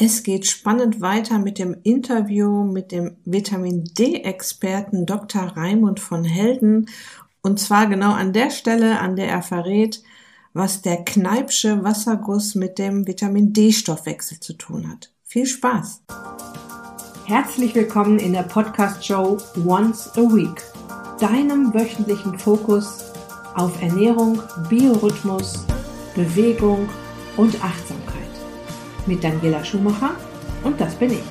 Es 0.00 0.22
geht 0.22 0.46
spannend 0.46 1.00
weiter 1.00 1.40
mit 1.40 1.58
dem 1.58 1.76
Interview 1.82 2.62
mit 2.62 2.92
dem 2.92 3.16
Vitamin 3.24 3.82
D-Experten 3.82 5.06
Dr. 5.06 5.42
Raimund 5.56 5.98
von 5.98 6.22
Helden. 6.22 6.88
Und 7.42 7.58
zwar 7.58 7.88
genau 7.88 8.12
an 8.12 8.32
der 8.32 8.50
Stelle, 8.50 9.00
an 9.00 9.16
der 9.16 9.26
er 9.26 9.42
verrät, 9.42 10.00
was 10.52 10.82
der 10.82 10.98
Kneipsche 11.04 11.82
Wasserguss 11.82 12.54
mit 12.54 12.78
dem 12.78 13.08
Vitamin 13.08 13.52
D-Stoffwechsel 13.52 14.38
zu 14.38 14.52
tun 14.52 14.88
hat. 14.88 15.12
Viel 15.24 15.46
Spaß! 15.46 16.04
Herzlich 17.26 17.74
willkommen 17.74 18.20
in 18.20 18.34
der 18.34 18.44
Podcast-Show 18.44 19.38
Once 19.66 20.12
a 20.16 20.20
Week, 20.20 20.62
deinem 21.18 21.74
wöchentlichen 21.74 22.38
Fokus 22.38 23.04
auf 23.56 23.82
Ernährung, 23.82 24.40
Biorhythmus, 24.68 25.66
Bewegung 26.14 26.88
und 27.36 27.64
Achtsamkeit 27.64 28.07
mit 29.08 29.24
Daniela 29.24 29.64
Schumacher 29.64 30.10
und 30.62 30.80
das 30.80 30.94
bin 30.94 31.12
ich. 31.12 31.24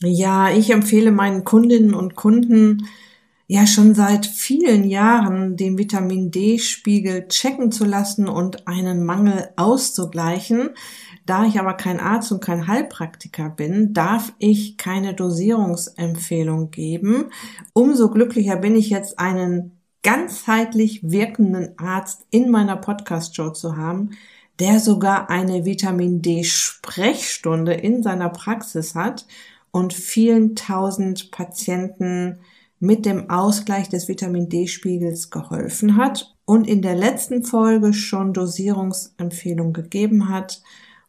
Ja, 0.00 0.50
ich 0.50 0.70
empfehle 0.70 1.10
meinen 1.10 1.44
Kundinnen 1.44 1.94
und 1.94 2.14
Kunden, 2.16 2.86
ja 3.46 3.66
schon 3.66 3.94
seit 3.94 4.26
vielen 4.26 4.84
Jahren 4.84 5.56
den 5.56 5.78
Vitamin 5.78 6.30
D-Spiegel 6.30 7.28
checken 7.28 7.70
zu 7.70 7.84
lassen 7.84 8.28
und 8.28 8.66
einen 8.66 9.04
Mangel 9.04 9.50
auszugleichen. 9.56 10.70
Da 11.26 11.44
ich 11.44 11.58
aber 11.58 11.74
kein 11.74 12.00
Arzt 12.00 12.32
und 12.32 12.40
kein 12.40 12.66
Heilpraktiker 12.66 13.50
bin, 13.50 13.92
darf 13.92 14.32
ich 14.38 14.76
keine 14.76 15.14
Dosierungsempfehlung 15.14 16.70
geben. 16.70 17.30
Umso 17.72 18.10
glücklicher 18.10 18.56
bin 18.56 18.76
ich 18.76 18.90
jetzt 18.90 19.18
einen 19.18 19.80
ganzheitlich 20.02 21.10
wirkenden 21.10 21.78
Arzt 21.78 22.26
in 22.30 22.50
meiner 22.50 22.76
Podcast-Show 22.76 23.50
zu 23.50 23.76
haben, 23.76 24.10
der 24.60 24.80
sogar 24.80 25.30
eine 25.30 25.64
Vitamin 25.64 26.22
D-Sprechstunde 26.22 27.74
in 27.74 28.02
seiner 28.02 28.28
Praxis 28.28 28.94
hat 28.94 29.26
und 29.70 29.92
vielen 29.92 30.54
tausend 30.56 31.30
Patienten 31.30 32.38
mit 32.78 33.06
dem 33.06 33.30
Ausgleich 33.30 33.88
des 33.88 34.08
Vitamin 34.08 34.48
D-Spiegels 34.48 35.30
geholfen 35.30 35.96
hat 35.96 36.34
und 36.44 36.66
in 36.66 36.82
der 36.82 36.94
letzten 36.94 37.42
Folge 37.42 37.92
schon 37.92 38.32
Dosierungsempfehlungen 38.32 39.72
gegeben 39.72 40.28
hat. 40.28 40.62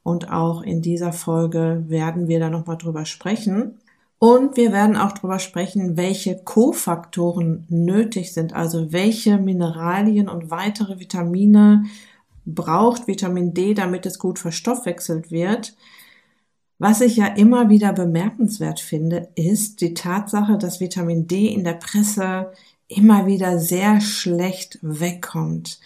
Und 0.04 0.32
auch 0.32 0.62
in 0.62 0.82
dieser 0.82 1.12
Folge 1.12 1.84
werden 1.88 2.28
wir 2.28 2.40
da 2.40 2.50
nochmal 2.50 2.78
drüber 2.78 3.06
sprechen. 3.06 3.80
Und 4.20 4.58
wir 4.58 4.72
werden 4.72 4.96
auch 4.96 5.12
drüber 5.12 5.38
sprechen, 5.38 5.96
welche 5.96 6.38
Kofaktoren 6.38 7.66
nötig 7.70 8.34
sind, 8.34 8.54
also 8.54 8.92
welche 8.92 9.38
Mineralien 9.38 10.28
und 10.28 10.50
weitere 10.50 11.00
Vitamine 11.00 11.84
braucht 12.46 13.08
Vitamin 13.08 13.54
D, 13.54 13.74
damit 13.74 14.06
es 14.06 14.18
gut 14.18 14.40
verstoffwechselt 14.40 15.30
wird. 15.30 15.76
Was 16.80 17.02
ich 17.02 17.18
ja 17.18 17.26
immer 17.26 17.70
wieder 17.70 17.92
bemerkenswert 17.92 18.80
finde, 18.80 19.30
ist 19.36 19.82
die 19.82 19.96
Tatsache, 19.96 20.58
dass 20.58 20.80
Vitamin 20.80 21.28
D 21.28 21.48
in 21.48 21.64
der 21.64 21.74
Presse 21.74 22.52
immer 22.88 23.26
wieder 23.26 23.60
sehr 23.60 24.00
schlecht 24.00 24.78
wegkommt. 24.82 25.80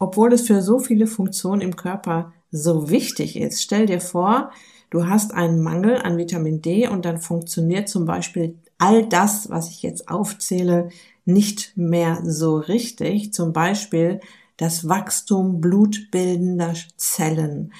Obwohl 0.00 0.32
es 0.32 0.46
für 0.46 0.60
so 0.60 0.80
viele 0.80 1.06
Funktionen 1.06 1.60
im 1.60 1.76
Körper 1.76 2.32
so 2.50 2.90
wichtig 2.90 3.36
ist. 3.36 3.62
Stell 3.62 3.86
dir 3.86 4.00
vor, 4.00 4.50
du 4.90 5.06
hast 5.06 5.32
einen 5.32 5.62
Mangel 5.62 5.96
an 6.02 6.18
Vitamin 6.18 6.60
D 6.60 6.88
und 6.88 7.04
dann 7.04 7.18
funktioniert 7.18 7.88
zum 7.88 8.04
Beispiel 8.04 8.56
all 8.78 9.08
das, 9.08 9.48
was 9.48 9.70
ich 9.70 9.82
jetzt 9.82 10.08
aufzähle, 10.08 10.90
nicht 11.24 11.76
mehr 11.76 12.18
so 12.24 12.56
richtig. 12.56 13.32
Zum 13.32 13.52
Beispiel 13.52 14.20
das 14.56 14.88
Wachstum 14.88 15.60
blutbildender 15.60 16.74
Zellen, 16.96 17.72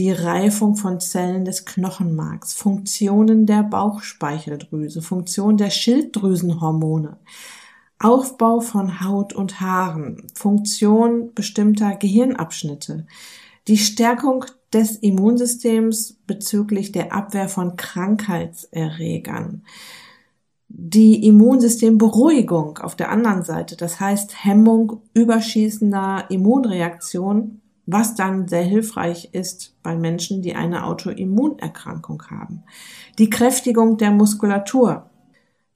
die 0.00 0.12
Reifung 0.12 0.76
von 0.76 0.98
Zellen 0.98 1.44
des 1.44 1.66
Knochenmarks, 1.66 2.54
Funktionen 2.54 3.44
der 3.44 3.62
Bauchspeicheldrüse, 3.62 5.02
Funktion 5.02 5.58
der 5.58 5.68
Schilddrüsenhormone, 5.68 7.18
Aufbau 7.98 8.60
von 8.60 9.04
Haut 9.04 9.34
und 9.34 9.60
Haaren, 9.60 10.26
Funktion 10.34 11.34
bestimmter 11.34 11.96
Gehirnabschnitte, 11.96 13.06
die 13.68 13.76
Stärkung 13.76 14.46
des 14.72 14.96
Immunsystems 14.96 16.16
bezüglich 16.26 16.92
der 16.92 17.12
Abwehr 17.12 17.50
von 17.50 17.76
Krankheitserregern, 17.76 19.64
die 20.68 21.26
Immunsystemberuhigung 21.26 22.78
auf 22.78 22.96
der 22.96 23.10
anderen 23.10 23.42
Seite, 23.42 23.76
das 23.76 24.00
heißt 24.00 24.46
Hemmung 24.46 25.02
überschießender 25.12 26.24
Immunreaktionen 26.30 27.60
was 27.92 28.14
dann 28.14 28.48
sehr 28.48 28.62
hilfreich 28.62 29.30
ist 29.32 29.74
bei 29.82 29.96
Menschen, 29.96 30.42
die 30.42 30.54
eine 30.54 30.84
Autoimmunerkrankung 30.84 32.22
haben. 32.30 32.62
Die 33.18 33.30
Kräftigung 33.30 33.96
der 33.96 34.10
Muskulatur, 34.10 35.10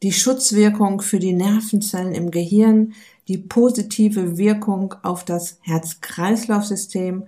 die 0.02 0.12
Schutzwirkung 0.12 1.00
für 1.00 1.18
die 1.18 1.32
Nervenzellen 1.32 2.14
im 2.14 2.30
Gehirn, 2.30 2.92
die 3.26 3.38
positive 3.38 4.36
Wirkung 4.36 4.94
auf 5.02 5.24
das 5.24 5.58
Herz-Kreislauf-System 5.62 7.24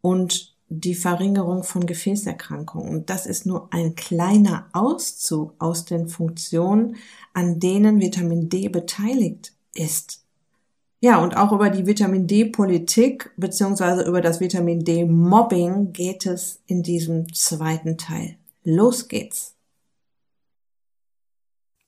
und 0.00 0.56
die 0.68 0.94
Verringerung 0.94 1.62
von 1.62 1.86
Gefäßerkrankungen. 1.86 2.88
Und 2.88 3.10
das 3.10 3.24
ist 3.24 3.46
nur 3.46 3.72
ein 3.72 3.94
kleiner 3.94 4.68
Auszug 4.72 5.54
aus 5.58 5.84
den 5.84 6.08
Funktionen, 6.08 6.96
an 7.32 7.58
denen 7.60 8.00
Vitamin 8.00 8.48
D 8.48 8.68
beteiligt 8.68 9.52
ist. 9.74 10.24
Ja, 11.00 11.18
und 11.18 11.36
auch 11.36 11.52
über 11.52 11.70
die 11.70 11.86
Vitamin 11.86 12.26
D-Politik 12.26 13.30
beziehungsweise 13.36 14.02
über 14.02 14.20
das 14.20 14.40
Vitamin 14.40 14.84
D-Mobbing 14.84 15.92
geht 15.92 16.26
es 16.26 16.60
in 16.66 16.82
diesem 16.82 17.32
zweiten 17.32 17.96
Teil. 17.98 18.36
Los 18.64 19.06
geht's. 19.06 19.54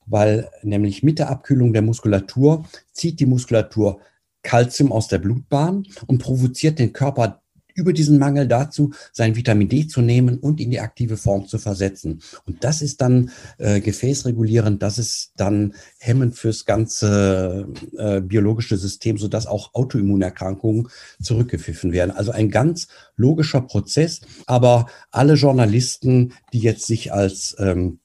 Weil 0.06 0.48
nämlich 0.62 1.02
mit 1.02 1.18
der 1.18 1.28
Abkühlung 1.28 1.72
der 1.72 1.82
Muskulatur 1.82 2.64
zieht 2.92 3.18
die 3.18 3.26
Muskulatur 3.26 4.00
Kalzium 4.42 4.92
aus 4.92 5.08
der 5.08 5.18
Blutbahn 5.18 5.86
und 6.06 6.18
provoziert 6.18 6.78
den 6.78 6.92
Körper 6.92 7.39
über 7.74 7.92
diesen 7.92 8.18
Mangel 8.18 8.48
dazu, 8.48 8.92
sein 9.12 9.36
Vitamin 9.36 9.68
D 9.68 9.86
zu 9.86 10.00
nehmen 10.00 10.38
und 10.38 10.60
in 10.60 10.70
die 10.70 10.80
aktive 10.80 11.16
Form 11.16 11.46
zu 11.46 11.58
versetzen. 11.58 12.22
Und 12.46 12.64
das 12.64 12.82
ist 12.82 13.00
dann 13.00 13.30
äh, 13.58 13.80
gefäßregulierend, 13.80 14.82
das 14.82 14.98
ist 14.98 15.32
dann 15.36 15.74
hemmend 15.98 16.36
fürs 16.36 16.64
ganze 16.64 17.68
äh, 17.96 18.20
biologische 18.20 18.76
System, 18.76 19.18
sodass 19.18 19.46
auch 19.46 19.74
Autoimmunerkrankungen 19.74 20.88
zurückgepfiffen 21.22 21.92
werden. 21.92 22.10
Also 22.10 22.32
ein 22.32 22.50
ganz 22.50 22.88
logischer 23.16 23.60
Prozess, 23.60 24.20
aber 24.46 24.86
alle 25.10 25.34
Journalisten, 25.34 26.32
die 26.52 26.60
jetzt 26.60 26.86
sich 26.86 27.12
als 27.12 27.56
ähm, 27.58 28.00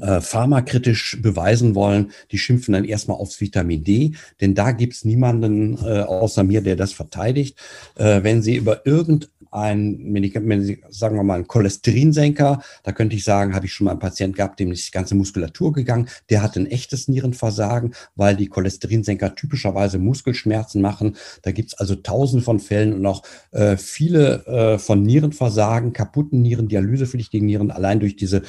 äh, 0.00 0.20
pharmakritisch 0.20 1.18
beweisen 1.22 1.74
wollen, 1.74 2.12
die 2.30 2.38
schimpfen 2.38 2.74
dann 2.74 2.84
erstmal 2.84 3.16
aufs 3.16 3.40
Vitamin 3.40 3.84
D, 3.84 4.12
denn 4.40 4.54
da 4.54 4.72
gibt's 4.72 5.04
niemanden 5.04 5.78
äh, 5.78 6.00
außer 6.00 6.44
mir, 6.44 6.60
der 6.60 6.76
das 6.76 6.92
verteidigt. 6.92 7.58
Äh, 7.96 8.22
wenn 8.22 8.42
Sie 8.42 8.56
über 8.56 8.86
irgendein 8.86 9.98
Medikament, 9.98 10.78
sagen 10.90 11.16
wir 11.16 11.22
mal, 11.22 11.36
einen 11.36 11.46
Cholesterinsenker, 11.46 12.62
da 12.82 12.92
könnte 12.92 13.16
ich 13.16 13.24
sagen, 13.24 13.54
habe 13.54 13.64
ich 13.64 13.72
schon 13.72 13.86
mal 13.86 13.92
einen 13.92 14.00
Patient 14.00 14.36
gehabt, 14.36 14.60
dem 14.60 14.72
ist 14.72 14.86
die 14.86 14.92
ganze 14.92 15.14
Muskulatur 15.14 15.72
gegangen, 15.72 16.08
der 16.28 16.42
hat 16.42 16.56
ein 16.56 16.66
echtes 16.66 17.08
Nierenversagen, 17.08 17.94
weil 18.14 18.36
die 18.36 18.48
Cholesterinsenker 18.48 19.34
typischerweise 19.36 19.98
Muskelschmerzen 19.98 20.82
machen. 20.82 21.16
Da 21.42 21.52
gibt's 21.52 21.74
also 21.74 21.94
tausende 21.94 22.44
von 22.44 22.60
Fällen 22.60 22.92
und 22.92 23.06
auch 23.06 23.22
äh, 23.52 23.78
viele 23.78 24.46
äh, 24.46 24.78
von 24.78 25.02
Nierenversagen, 25.02 25.94
kaputten 25.94 26.42
Nieren, 26.42 26.68
dialysepflichtigen 26.68 27.46
Nieren, 27.46 27.70
allein 27.70 28.00
durch 28.00 28.16
diese 28.16 28.42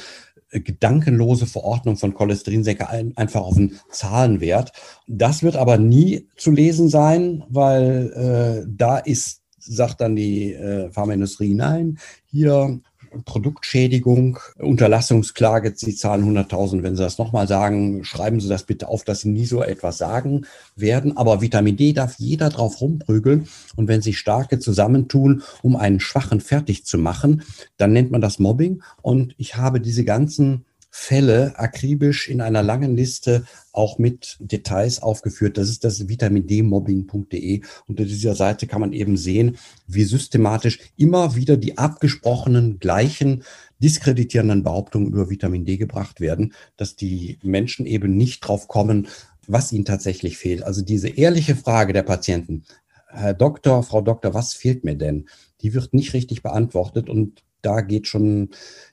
gedankenlose 0.50 1.46
Verordnung 1.46 1.96
von 1.96 2.14
Cholesterinsenker 2.14 2.90
einfach 2.90 3.42
auf 3.42 3.56
einen 3.56 3.78
Zahlenwert. 3.90 4.72
Das 5.06 5.42
wird 5.42 5.56
aber 5.56 5.78
nie 5.78 6.28
zu 6.36 6.50
lesen 6.50 6.88
sein, 6.88 7.44
weil 7.48 8.64
äh, 8.64 8.66
da 8.68 8.98
ist, 8.98 9.42
sagt 9.58 10.00
dann 10.00 10.16
die 10.16 10.52
äh, 10.52 10.90
Pharmaindustrie, 10.90 11.54
nein, 11.54 11.98
hier 12.26 12.80
Produktschädigung, 13.24 14.38
Unterlassungsklage, 14.58 15.72
Sie 15.76 15.94
zahlen 15.94 16.24
100.000. 16.24 16.82
Wenn 16.82 16.96
Sie 16.96 17.02
das 17.02 17.18
nochmal 17.18 17.48
sagen, 17.48 18.04
schreiben 18.04 18.40
Sie 18.40 18.48
das 18.48 18.64
bitte 18.64 18.88
auf, 18.88 19.04
dass 19.04 19.20
Sie 19.20 19.30
nie 19.30 19.46
so 19.46 19.62
etwas 19.62 19.98
sagen 19.98 20.46
werden. 20.76 21.16
Aber 21.16 21.40
Vitamin 21.40 21.76
D 21.76 21.92
darf 21.92 22.14
jeder 22.18 22.48
drauf 22.48 22.80
rumprügeln. 22.80 23.48
Und 23.76 23.88
wenn 23.88 24.02
sich 24.02 24.18
Starke 24.18 24.58
zusammentun, 24.58 25.42
um 25.62 25.76
einen 25.76 26.00
Schwachen 26.00 26.40
fertig 26.40 26.84
zu 26.84 26.98
machen, 26.98 27.42
dann 27.76 27.92
nennt 27.92 28.10
man 28.10 28.20
das 28.20 28.38
Mobbing. 28.38 28.82
Und 29.02 29.34
ich 29.38 29.56
habe 29.56 29.80
diese 29.80 30.04
ganzen 30.04 30.64
Fälle 30.90 31.58
akribisch 31.58 32.28
in 32.28 32.40
einer 32.40 32.62
langen 32.62 32.96
Liste 32.96 33.44
auch 33.72 33.98
mit 33.98 34.36
Details 34.40 35.00
aufgeführt. 35.00 35.56
Das 35.56 35.70
ist 35.70 35.84
das 35.84 36.08
vitamindmobbing.de. 36.08 37.62
Unter 37.86 38.04
dieser 38.04 38.34
Seite 38.34 38.66
kann 38.66 38.80
man 38.80 38.92
eben 38.92 39.16
sehen, 39.16 39.56
wie 39.86 40.04
systematisch 40.04 40.80
immer 40.96 41.36
wieder 41.36 41.56
die 41.56 41.78
abgesprochenen 41.78 42.80
gleichen 42.80 43.44
diskreditierenden 43.82 44.62
Behauptungen 44.62 45.12
über 45.12 45.30
Vitamin 45.30 45.64
D 45.64 45.76
gebracht 45.76 46.20
werden, 46.20 46.54
dass 46.76 46.96
die 46.96 47.38
Menschen 47.42 47.86
eben 47.86 48.16
nicht 48.16 48.40
drauf 48.40 48.68
kommen, 48.68 49.08
was 49.46 49.72
ihnen 49.72 49.84
tatsächlich 49.84 50.38
fehlt. 50.38 50.62
Also 50.62 50.82
diese 50.82 51.08
ehrliche 51.08 51.56
Frage 51.56 51.92
der 51.92 52.02
Patienten, 52.02 52.64
Herr 53.08 53.34
Doktor, 53.34 53.82
Frau 53.82 54.02
Doktor, 54.02 54.34
was 54.34 54.54
fehlt 54.54 54.84
mir 54.84 54.96
denn? 54.96 55.28
Die 55.62 55.74
wird 55.74 55.94
nicht 55.94 56.14
richtig 56.14 56.42
beantwortet 56.42 57.08
und 57.08 57.42
da 57.62 57.80
geht 57.80 58.06
schon 58.06 58.50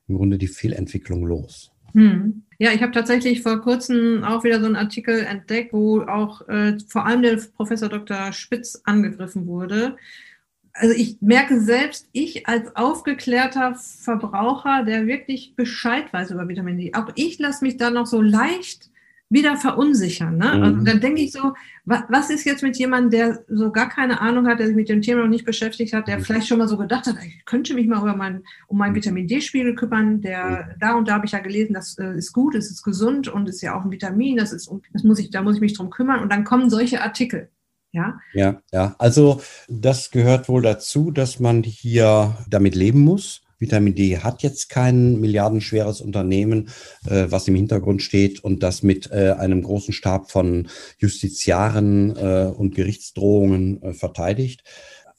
im 0.08 0.18
Grunde 0.18 0.38
die 0.38 0.48
Fehlentwicklung 0.48 1.26
los. 1.26 1.72
Hm. 1.94 2.44
Ja, 2.60 2.72
ich 2.72 2.82
habe 2.82 2.92
tatsächlich 2.92 3.44
vor 3.44 3.62
kurzem 3.62 4.24
auch 4.24 4.44
wieder 4.44 4.60
so 4.60 4.66
einen 4.66 4.76
Artikel 4.76 5.20
entdeckt, 5.20 5.74
wo 5.74 6.02
auch 6.02 6.48
äh, 6.48 6.78
vor 6.88 7.06
allem 7.06 7.22
der 7.22 7.38
Professor 7.56 7.88
Dr. 7.88 8.34
Spitz 8.34 8.82
angegriffen 8.84 9.46
wurde. 9.46 9.96
Also 10.74 10.94
ich 10.96 11.18
merke 11.22 11.60
selbst, 11.60 12.08
ich 12.14 12.48
als 12.48 12.76
aufgeklärter 12.76 13.76
Verbraucher, 13.76 14.84
der 14.84 15.08
wirklich 15.08 15.56
Bescheid 15.56 16.12
weiß 16.12 16.32
über 16.32 16.48
Vitamin 16.48 16.78
D, 16.78 16.94
auch 16.94 17.12
ich 17.16 17.38
lasse 17.40 17.64
mich 17.64 17.78
da 17.78 17.90
noch 17.90 18.06
so 18.06 18.22
leicht 18.22 18.90
wieder 19.30 19.58
verunsichern. 19.58 20.38
Ne? 20.38 20.54
Mhm. 20.56 20.64
Also 20.64 20.86
dann 20.86 21.02
denke 21.02 21.22
ich 21.22 21.32
so, 21.34 21.54
was, 21.86 22.04
was 22.10 22.30
ist 22.30 22.46
jetzt 22.46 22.64
mit 22.64 22.78
jemandem, 22.78 23.12
der 23.12 23.44
so 23.50 23.72
gar 23.72 23.90
keine 23.90 24.22
Ahnung 24.22 24.48
hat, 24.48 24.60
der 24.60 24.68
sich 24.68 24.76
mit 24.76 24.90
dem 24.90 25.02
Thema 25.02 25.22
noch 25.22 25.30
nicht 25.30 25.46
beschäftigt 25.46 25.94
hat, 25.94 26.08
der 26.08 26.20
mhm. 26.20 26.24
vielleicht 26.24 26.48
schon 26.48 26.60
mal 26.60 26.68
so 26.68 26.78
gedacht 26.78 27.08
hat, 27.08 27.16
ich 27.26 27.44
könnte 27.46 27.74
mich 27.74 27.88
mal 27.88 28.02
über 28.02 28.16
mein, 28.16 28.44
um 28.68 28.78
meinen 28.78 28.92
mhm. 28.92 28.98
Vitamin 28.98 29.28
D-Spiegel 29.28 29.76
kümmern, 29.76 30.22
der 30.22 30.46
mhm. 30.46 30.80
da 30.80 30.96
und 30.96 31.08
da 31.08 31.16
habe 31.16 31.26
ich 31.26 31.34
ja 31.34 31.40
gelesen, 31.40 31.74
das 31.74 31.98
äh, 31.98 32.16
ist 32.18 32.32
gut, 32.32 32.56
es 32.56 32.72
ist 32.72 32.84
gesund 32.84 33.28
und 33.28 33.50
ist 33.50 33.62
ja 33.62 33.78
auch 33.78 33.84
ein 33.84 33.92
Vitamin, 33.92 34.38
das 34.38 34.54
ist, 34.54 34.72
das 34.94 35.04
muss 35.04 35.20
ich, 35.20 35.30
da 35.30 35.42
muss 35.42 35.56
ich 35.56 35.62
mich 35.62 35.76
drum 35.76 35.90
kümmern 35.90 36.22
und 36.22 36.32
dann 36.32 36.46
kommen 36.46 36.70
solche 36.70 37.02
Artikel. 37.02 37.50
Ja? 37.92 38.20
ja, 38.34 38.62
ja. 38.72 38.96
Also 39.00 39.42
das 39.68 40.12
gehört 40.12 40.50
wohl 40.50 40.62
dazu, 40.62 41.10
dass 41.12 41.40
man 41.40 41.64
hier 41.64 42.38
damit 42.48 42.76
leben 42.76 43.04
muss. 43.04 43.42
Vitamin 43.60 43.96
D 43.96 44.18
hat 44.18 44.44
jetzt 44.44 44.70
kein 44.70 45.20
milliardenschweres 45.20 46.02
Unternehmen, 46.02 46.70
äh, 47.06 47.26
was 47.30 47.48
im 47.48 47.56
Hintergrund 47.56 48.02
steht 48.02 48.44
und 48.44 48.64
das 48.64 48.84
mit 48.84 49.12
äh, 49.12 49.36
einem 49.38 49.64
großen 49.64 49.94
Stab 49.94 50.32
von 50.32 50.68
Justiziaren 50.98 52.16
äh, 52.16 52.52
und 52.56 52.76
Gerichtsdrohungen 52.76 53.82
äh, 53.82 53.94
verteidigt. 53.94 54.64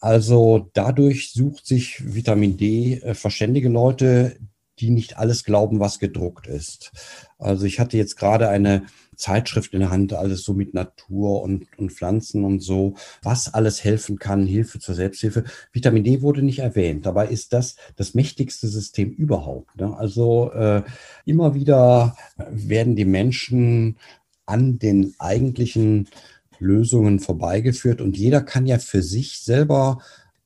Also 0.01 0.71
dadurch 0.75 1.33
sucht 1.33 1.67
sich 1.67 2.15
Vitamin 2.15 2.57
D 2.57 2.95
äh, 2.95 3.15
verständige 3.15 3.69
Leute, 3.69 4.37
die 4.79 4.91
nicht 4.91 5.19
alles 5.19 5.45
glauben, 5.45 5.81
was 5.81 5.99
gedruckt 5.99 6.47
ist. 6.47 6.93
Also 7.39 7.67
ich 7.67 7.81
hatte 7.81 7.97
jetzt 7.97 8.17
gerade 8.17 8.49
eine 8.49 8.87
Zeitschrift 9.19 9.75
in 9.75 9.81
der 9.81 9.91
Hand, 9.91 10.13
alles 10.15 10.43
so 10.45 10.55
mit 10.55 10.73
Natur 10.75 11.43
und, 11.43 11.67
und 11.77 11.93
Pflanzen 11.93 12.45
und 12.45 12.61
so, 12.61 12.95
was 13.23 13.53
alles 13.53 13.85
helfen 13.85 14.19
kann, 14.19 14.47
Hilfe 14.47 14.79
zur 14.79 14.95
Selbsthilfe. 14.95 15.45
Vitamin 15.73 16.05
D 16.05 16.23
wurde 16.23 16.43
nicht 16.43 16.61
erwähnt. 16.61 17.05
Dabei 17.05 17.29
ist 17.29 17.53
das 17.53 17.77
das 17.97 18.15
mächtigste 18.15 18.69
System 18.69 19.11
überhaupt. 19.11 19.77
Ne? 19.79 19.95
Also 19.97 20.53
äh, 20.53 20.83
immer 21.25 21.55
wieder 21.55 22.17
werden 22.51 22.97
die 22.97 23.05
Menschen 23.05 23.99
an 24.47 24.79
den 24.79 25.15
eigentlichen 25.19 26.09
Lösungen 26.59 27.21
vorbeigeführt 27.21 28.01
und 28.01 28.17
jeder 28.17 28.41
kann 28.41 28.67
ja 28.67 28.79
für 28.79 29.03
sich 29.03 29.41
selber 29.41 29.99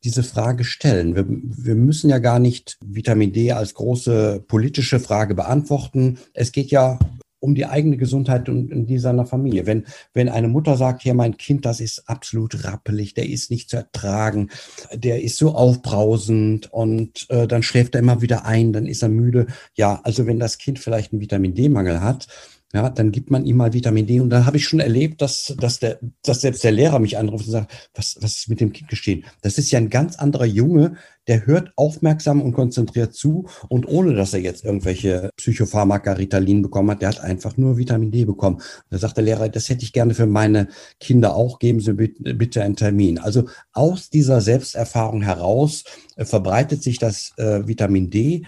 diese 0.05 0.23
Frage 0.25 0.65
stellen. 0.65 1.15
Wir, 1.15 1.25
wir, 1.29 1.75
müssen 1.77 2.11
ja 2.11 2.19
gar 2.19 2.39
nicht 2.39 2.77
Vitamin 2.85 3.33
D 3.33 3.53
als 3.53 3.75
große 3.75 4.45
politische 4.49 4.99
Frage 4.99 5.35
beantworten. 5.35 6.19
Es 6.35 6.51
geht 6.51 6.71
ja 6.71 6.99
um 7.43 7.56
die 7.56 7.67
eigene 7.67 7.97
Gesundheit 7.97 8.49
und, 8.49 8.73
und 8.73 8.87
die 8.87 8.99
seiner 8.99 9.27
Familie. 9.27 9.67
Wenn, 9.67 9.85
wenn 10.15 10.29
eine 10.29 10.47
Mutter 10.47 10.77
sagt, 10.77 11.03
hier 11.03 11.15
mein 11.15 11.37
Kind, 11.37 11.67
das 11.67 11.81
ist 11.81 12.09
absolut 12.09 12.65
rappelig, 12.65 13.15
der 13.15 13.29
ist 13.29 13.50
nicht 13.50 13.69
zu 13.69 13.77
ertragen, 13.77 14.50
der 14.94 15.23
ist 15.23 15.37
so 15.37 15.55
aufbrausend 15.55 16.73
und 16.73 17.27
äh, 17.31 17.49
dann 17.49 17.65
schläft 17.65 17.97
er 17.97 18.00
immer 18.00 18.23
wieder 18.23 18.47
ein, 18.47 18.73
dann 18.73 18.87
ist 18.87 19.03
er 19.03 19.09
müde. 19.09 19.49
Ja, 19.75 20.00
also 20.05 20.27
wenn 20.27 20.39
das 20.39 20.59
Kind 20.59 20.79
vielleicht 20.79 21.12
einen 21.12 21.21
Vitamin 21.21 21.55
D-Mangel 21.55 22.00
hat, 22.00 22.29
ja, 22.73 22.89
dann 22.89 23.13
gibt 23.13 23.31
man 23.31 23.45
ihm 23.45 23.59
mal 23.59 23.75
Vitamin 23.75 24.07
D. 24.07 24.21
Und 24.21 24.31
dann 24.31 24.47
habe 24.47 24.57
ich 24.57 24.65
schon 24.65 24.81
erlebt, 24.81 25.21
dass, 25.21 25.55
dass, 25.59 25.79
der, 25.79 25.99
dass 26.23 26.41
selbst 26.41 26.65
der 26.65 26.73
Lehrer 26.73 26.99
mich 26.99 27.19
anruft 27.19 27.47
und 27.47 27.53
sagt, 27.53 27.91
was, 27.95 28.17
was 28.21 28.39
ist 28.39 28.49
mit 28.49 28.61
dem 28.61 28.73
Kind 28.73 28.89
geschehen? 28.89 29.25
Das 29.43 29.59
ist 29.59 29.71
ja 29.71 29.79
ein 29.79 29.91
ganz 29.91 30.17
anderer 30.17 30.47
Junge, 30.47 30.97
der 31.29 31.47
hört 31.47 31.73
aufmerksam 31.77 32.41
und 32.41 32.53
konzentriert 32.53 33.15
zu 33.15 33.47
und 33.69 33.87
ohne, 33.87 34.15
dass 34.15 34.33
er 34.33 34.41
jetzt 34.41 34.65
irgendwelche 34.65 35.31
Psychopharmaka, 35.37 36.15
Ritalin 36.15 36.63
bekommen 36.63 36.91
hat, 36.91 37.03
der 37.03 37.11
hat 37.11 37.21
einfach 37.21 37.57
nur 37.57 37.77
Vitamin 37.77 38.11
D 38.11 38.25
bekommen. 38.25 38.61
Da 38.91 38.99
sagt 38.99 39.19
der 39.19 39.25
Lehrer, 39.25 39.49
das 39.49 39.69
hätte 39.69 39.85
ich 39.85 39.93
gerne 39.93 40.15
für 40.15 40.27
meine 40.27 40.69
Kinder 40.99 41.37
auch, 41.37 41.59
geben 41.59 41.81
Sie 41.81 41.93
bitte 41.93 42.63
einen 42.63 42.77
Termin. 42.77 43.19
Also 43.19 43.49
aus 43.73 44.09
dieser 44.09 44.41
Selbsterfahrung 44.41 45.23
heraus 45.23 45.85
äh, 46.17 46.25
verbreitet 46.25 46.83
sich 46.83 46.99
das 46.99 47.33
äh, 47.37 47.67
Vitamin 47.69 48.11
D 48.11 48.47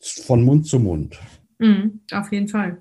von 0.00 0.44
Mund 0.44 0.66
zu 0.66 0.78
Mund. 0.78 1.18
Mhm, 1.58 2.00
auf 2.12 2.30
jeden 2.32 2.48
Fall. 2.48 2.78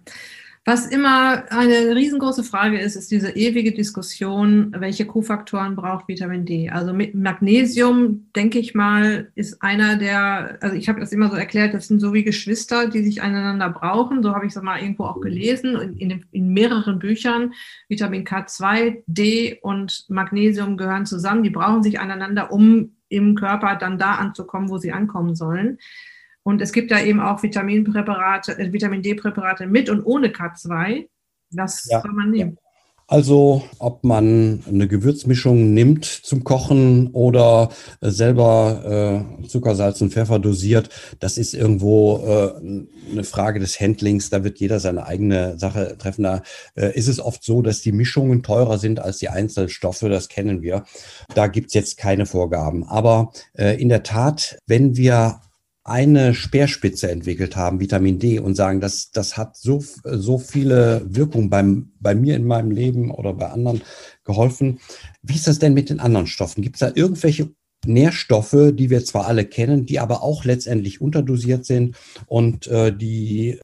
Was 0.65 0.87
immer 0.87 1.43
eine 1.51 1.93
riesengroße 1.93 2.45
Frage 2.45 2.79
ist, 2.79 2.95
ist 2.95 3.11
diese 3.11 3.31
ewige 3.31 3.73
Diskussion, 3.73 4.73
welche 4.77 5.05
Kofaktoren 5.05 5.75
braucht 5.75 6.07
Vitamin 6.07 6.45
D. 6.45 6.69
Also 6.69 6.93
mit 6.93 7.15
Magnesium, 7.15 8.31
denke 8.33 8.59
ich 8.59 8.73
mal, 8.73 9.29
ist 9.35 9.61
einer 9.61 9.97
der, 9.97 10.59
also 10.61 10.77
ich 10.77 10.87
habe 10.87 11.01
das 11.01 11.11
immer 11.11 11.29
so 11.29 11.35
erklärt, 11.35 11.73
das 11.73 11.89
sind 11.89 11.99
so 11.99 12.13
wie 12.13 12.23
Geschwister, 12.23 12.87
die 12.87 13.03
sich 13.03 13.21
aneinander 13.21 13.69
brauchen. 13.71 14.23
So 14.23 14.33
habe 14.33 14.45
ich 14.45 14.55
es 14.55 14.61
mal 14.61 14.79
irgendwo 14.79 15.03
auch 15.03 15.19
gelesen, 15.19 15.75
in, 15.75 15.97
in, 15.97 16.25
in 16.31 16.53
mehreren 16.53 16.97
Büchern. 16.97 17.53
Vitamin 17.89 18.23
K2, 18.23 19.03
D 19.05 19.59
und 19.61 20.05
Magnesium 20.07 20.77
gehören 20.77 21.05
zusammen. 21.05 21.43
Die 21.43 21.49
brauchen 21.49 21.83
sich 21.83 21.99
aneinander, 21.99 22.53
um 22.53 22.95
im 23.09 23.35
Körper 23.35 23.75
dann 23.75 23.97
da 23.97 24.13
anzukommen, 24.13 24.69
wo 24.69 24.77
sie 24.77 24.93
ankommen 24.93 25.35
sollen. 25.35 25.77
Und 26.43 26.61
es 26.61 26.73
gibt 26.73 26.91
da 26.91 27.01
eben 27.01 27.19
auch 27.19 27.41
Vitaminpräparate, 27.41 28.59
äh, 28.59 28.71
Vitamin 28.73 29.01
D-Präparate 29.01 29.65
mit 29.67 29.89
und 29.89 30.03
ohne 30.03 30.27
K2. 30.27 31.07
Das 31.51 31.87
ja. 31.89 32.01
soll 32.01 32.11
man 32.11 32.31
nehmen. 32.31 32.57
Also, 33.07 33.63
ob 33.79 34.05
man 34.05 34.63
eine 34.67 34.87
Gewürzmischung 34.87 35.73
nimmt 35.73 36.05
zum 36.05 36.45
Kochen 36.45 37.11
oder 37.11 37.69
äh, 38.01 38.09
selber 38.09 39.27
äh, 39.43 39.47
Zucker, 39.47 39.75
Salz 39.75 40.01
und 40.01 40.13
Pfeffer 40.13 40.39
dosiert, 40.39 40.89
das 41.19 41.37
ist 41.37 41.53
irgendwo 41.53 42.25
äh, 42.25 43.11
eine 43.11 43.23
Frage 43.25 43.59
des 43.59 43.79
Handlings. 43.79 44.29
Da 44.29 44.45
wird 44.45 44.59
jeder 44.59 44.79
seine 44.79 45.05
eigene 45.05 45.59
Sache 45.59 45.97
treffen. 45.97 46.23
Da 46.23 46.43
äh, 46.75 46.97
ist 46.97 47.09
es 47.09 47.19
oft 47.19 47.43
so, 47.43 47.61
dass 47.61 47.81
die 47.81 47.91
Mischungen 47.91 48.41
teurer 48.41 48.77
sind 48.77 48.99
als 48.99 49.17
die 49.17 49.29
Einzelstoffe. 49.29 49.99
Das 49.99 50.29
kennen 50.29 50.61
wir. 50.61 50.85
Da 51.35 51.47
gibt's 51.47 51.73
jetzt 51.73 51.97
keine 51.97 52.25
Vorgaben. 52.25 52.85
Aber 52.85 53.33
äh, 53.53 53.79
in 53.81 53.89
der 53.89 54.03
Tat, 54.03 54.57
wenn 54.65 54.95
wir 54.95 55.41
eine 55.83 56.33
Speerspitze 56.33 57.11
entwickelt 57.11 57.55
haben, 57.55 57.79
Vitamin 57.79 58.17
D, 58.17 58.39
und 58.39 58.55
sagen, 58.55 58.79
das, 58.79 59.11
das 59.11 59.35
hat 59.35 59.57
so, 59.57 59.83
so 60.03 60.37
viele 60.37 61.01
Wirkungen 61.05 61.49
beim, 61.49 61.91
bei 61.99 62.15
mir 62.15 62.35
in 62.35 62.45
meinem 62.45 62.71
Leben 62.71 63.11
oder 63.11 63.33
bei 63.33 63.49
anderen 63.49 63.81
geholfen. 64.23 64.79
Wie 65.21 65.35
ist 65.35 65.47
das 65.47 65.59
denn 65.59 65.73
mit 65.73 65.89
den 65.89 65.99
anderen 65.99 66.27
Stoffen? 66.27 66.61
Gibt 66.61 66.77
es 66.77 66.79
da 66.79 66.91
irgendwelche 66.93 67.53
Nährstoffe, 67.85 68.71
die 68.73 68.89
wir 68.89 69.03
zwar 69.03 69.27
alle 69.27 69.45
kennen, 69.45 69.85
die 69.85 69.99
aber 69.99 70.23
auch 70.23 70.45
letztendlich 70.45 71.01
unterdosiert 71.01 71.65
sind 71.65 71.97
und 72.27 72.67
äh, 72.67 72.95
die 72.95 73.59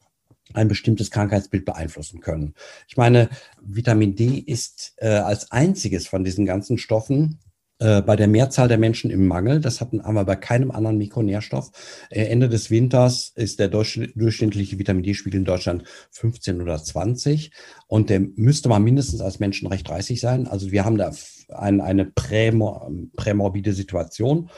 ein 0.52 0.68
bestimmtes 0.68 1.10
Krankheitsbild 1.10 1.64
beeinflussen 1.64 2.20
können. 2.20 2.54
Ich 2.88 2.96
meine, 2.96 3.30
Vitamin 3.62 4.16
D 4.16 4.38
ist 4.38 4.94
äh, 4.96 5.08
als 5.08 5.52
einziges 5.52 6.08
von 6.08 6.24
diesen 6.24 6.44
ganzen 6.44 6.76
Stoffen 6.76 7.38
äh, 7.80 8.02
bei 8.02 8.14
der 8.14 8.28
Mehrzahl 8.28 8.68
der 8.68 8.78
Menschen 8.78 9.10
im 9.10 9.26
Mangel. 9.26 9.60
Das 9.60 9.80
hatten, 9.80 10.02
wir 10.04 10.24
bei 10.24 10.36
keinem 10.36 10.70
anderen 10.70 10.98
Mikronährstoff. 10.98 11.70
Äh, 12.10 12.24
Ende 12.24 12.48
des 12.48 12.70
Winters 12.70 13.32
ist 13.34 13.58
der 13.58 13.68
durchschnittliche 13.68 14.78
Vitamin 14.78 15.02
D-Spiegel 15.02 15.40
in 15.40 15.46
Deutschland 15.46 15.84
15 16.10 16.60
oder 16.60 16.82
20 16.82 17.50
und 17.86 18.10
der 18.10 18.20
müsste 18.20 18.68
mal 18.68 18.80
mindestens 18.80 19.22
als 19.22 19.40
Menschenrecht 19.40 19.88
30 19.88 20.20
sein. 20.20 20.46
Also 20.46 20.70
wir 20.70 20.84
haben 20.84 20.98
da 20.98 21.10
ein, 21.48 21.80
eine 21.80 22.04
prämor 22.04 22.90
prämorbide 23.16 23.72
Situation 23.72 24.50